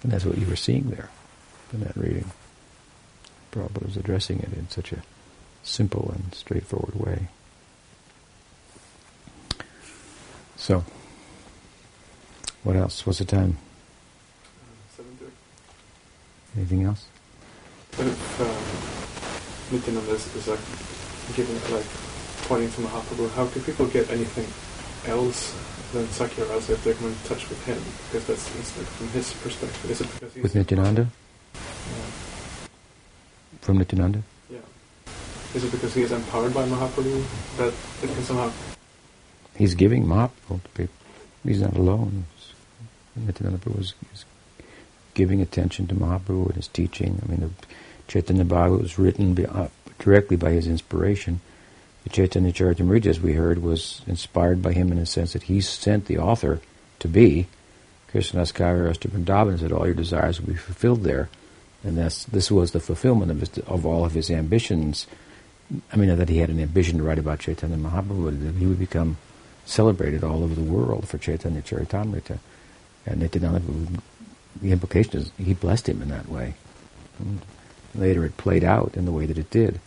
[0.02, 1.10] And that's what you were seeing there
[1.72, 2.32] in that reading.
[3.52, 5.04] Prabhupada was addressing it in such a
[5.64, 7.28] simple and straightforward way.
[10.64, 10.82] So,
[12.64, 13.06] what else?
[13.06, 13.58] What's the time?
[14.96, 15.34] Seven thirty.
[16.56, 17.04] Anything else?
[17.98, 20.64] But if um, Nityananda is, is like
[21.36, 21.84] giving, like
[22.48, 24.48] pointing to Mahaprabhu, how can people get anything
[25.12, 25.54] else
[25.92, 29.34] than Sakhya Rasa if they're coming in touch with him, because that's like from his
[29.34, 29.92] perspective.
[29.92, 31.10] Is it because he's with Nityananda?
[31.56, 31.60] Yeah.
[33.60, 34.24] From Nityananda?
[34.50, 34.60] Yeah.
[35.56, 37.22] Is it because he is empowered by Mahaprabhu
[37.58, 38.50] that it can somehow?
[39.58, 40.96] He's giving Mahaprabhu to people.
[41.44, 42.26] He's not alone.
[43.16, 43.94] Nityananda was
[45.14, 47.22] giving attention to Mahaprabhu and his teaching.
[47.24, 47.50] I mean, the
[48.08, 49.68] Chaitanya Bhagavat was written by, uh,
[50.00, 51.42] directly by his inspiration.
[52.04, 55.62] The Chaitanya Charitamrita, as we heard, was inspired by him in the sense that he
[55.62, 56.60] sent the author
[57.00, 57.48] to be.
[58.12, 61.30] Krishnadas Kaviraj to Vrindavan said all your desires will be fulfilled there.
[61.84, 65.08] And that's, this was the fulfillment of, his, of all of his ambitions.
[65.92, 68.80] I mean, that he had an ambition to write about Chaitanya Mahaprabhu, that he would
[68.80, 69.18] become
[69.66, 72.40] celebrated all over the world for Chaitanya Charitamrita.
[73.06, 73.62] And Nityananda,
[74.62, 76.54] the implication is he blessed him in that way.
[77.20, 77.42] And
[77.96, 79.80] later it played out in the way that it did.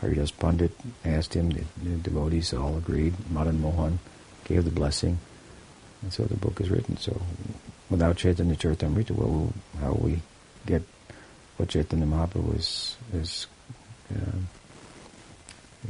[0.00, 0.72] Haridas Pandit
[1.04, 3.98] asked him, the, the devotees all agreed, Madan Mohan
[4.44, 5.18] gave the blessing,
[6.02, 6.96] and so the book is written.
[6.96, 7.20] So
[7.90, 10.22] without Chaitanya Charitamrita, well, how will we
[10.66, 10.82] get
[11.56, 13.46] what Chaitanya Mahaprabhu is, is,
[14.10, 14.38] uh,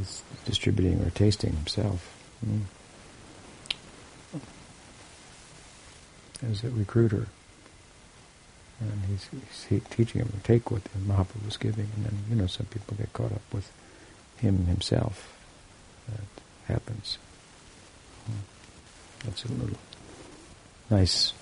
[0.01, 2.13] is distributing or tasting himself?
[2.45, 2.63] Mm.
[6.49, 7.27] As a recruiter.
[8.81, 9.29] And he's,
[9.69, 12.97] he's teaching him to take what Mahaprabhu was giving, and then, you know, some people
[12.97, 13.71] get caught up with
[14.39, 15.37] him himself.
[16.09, 17.19] That happens.
[19.25, 19.77] That's a little
[20.89, 21.35] nice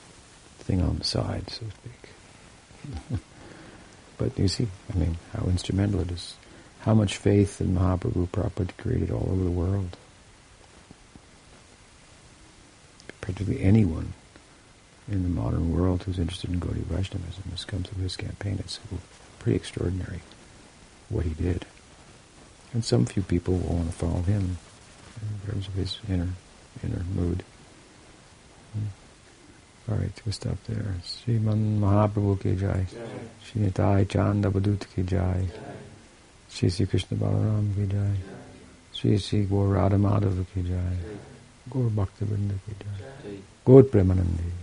[0.58, 3.20] thing on the side, so to speak.
[4.18, 6.34] but you see, I mean, how instrumental it is.
[6.80, 9.96] How much faith in Mahaprabhu Prabhupada created all over the world.
[13.20, 14.14] Practically anyone
[15.10, 18.56] in the modern world who's interested in Gaudiya Vaishnavism has come through his campaign.
[18.60, 18.78] It's
[19.38, 20.20] pretty extraordinary
[21.08, 21.64] what he did.
[22.72, 24.58] And some few people will want to follow him
[25.22, 26.28] in terms of his inner
[26.84, 27.42] inner mood.
[28.74, 29.90] Hmm.
[29.90, 30.94] All right, we'll stop there.
[31.02, 32.86] Sriman Mahaprabhu ki jai.
[33.42, 35.48] Shri Nitai Chand Abadut ki jai.
[36.50, 38.16] Shri Sri Krishna Balaram ki jai.
[38.92, 40.96] Shri Sri Gaur Radha Madhava ki jai.
[41.70, 43.36] Gaur Bhakta Vrinda ki jai.
[43.64, 44.57] Gaur Premanandi.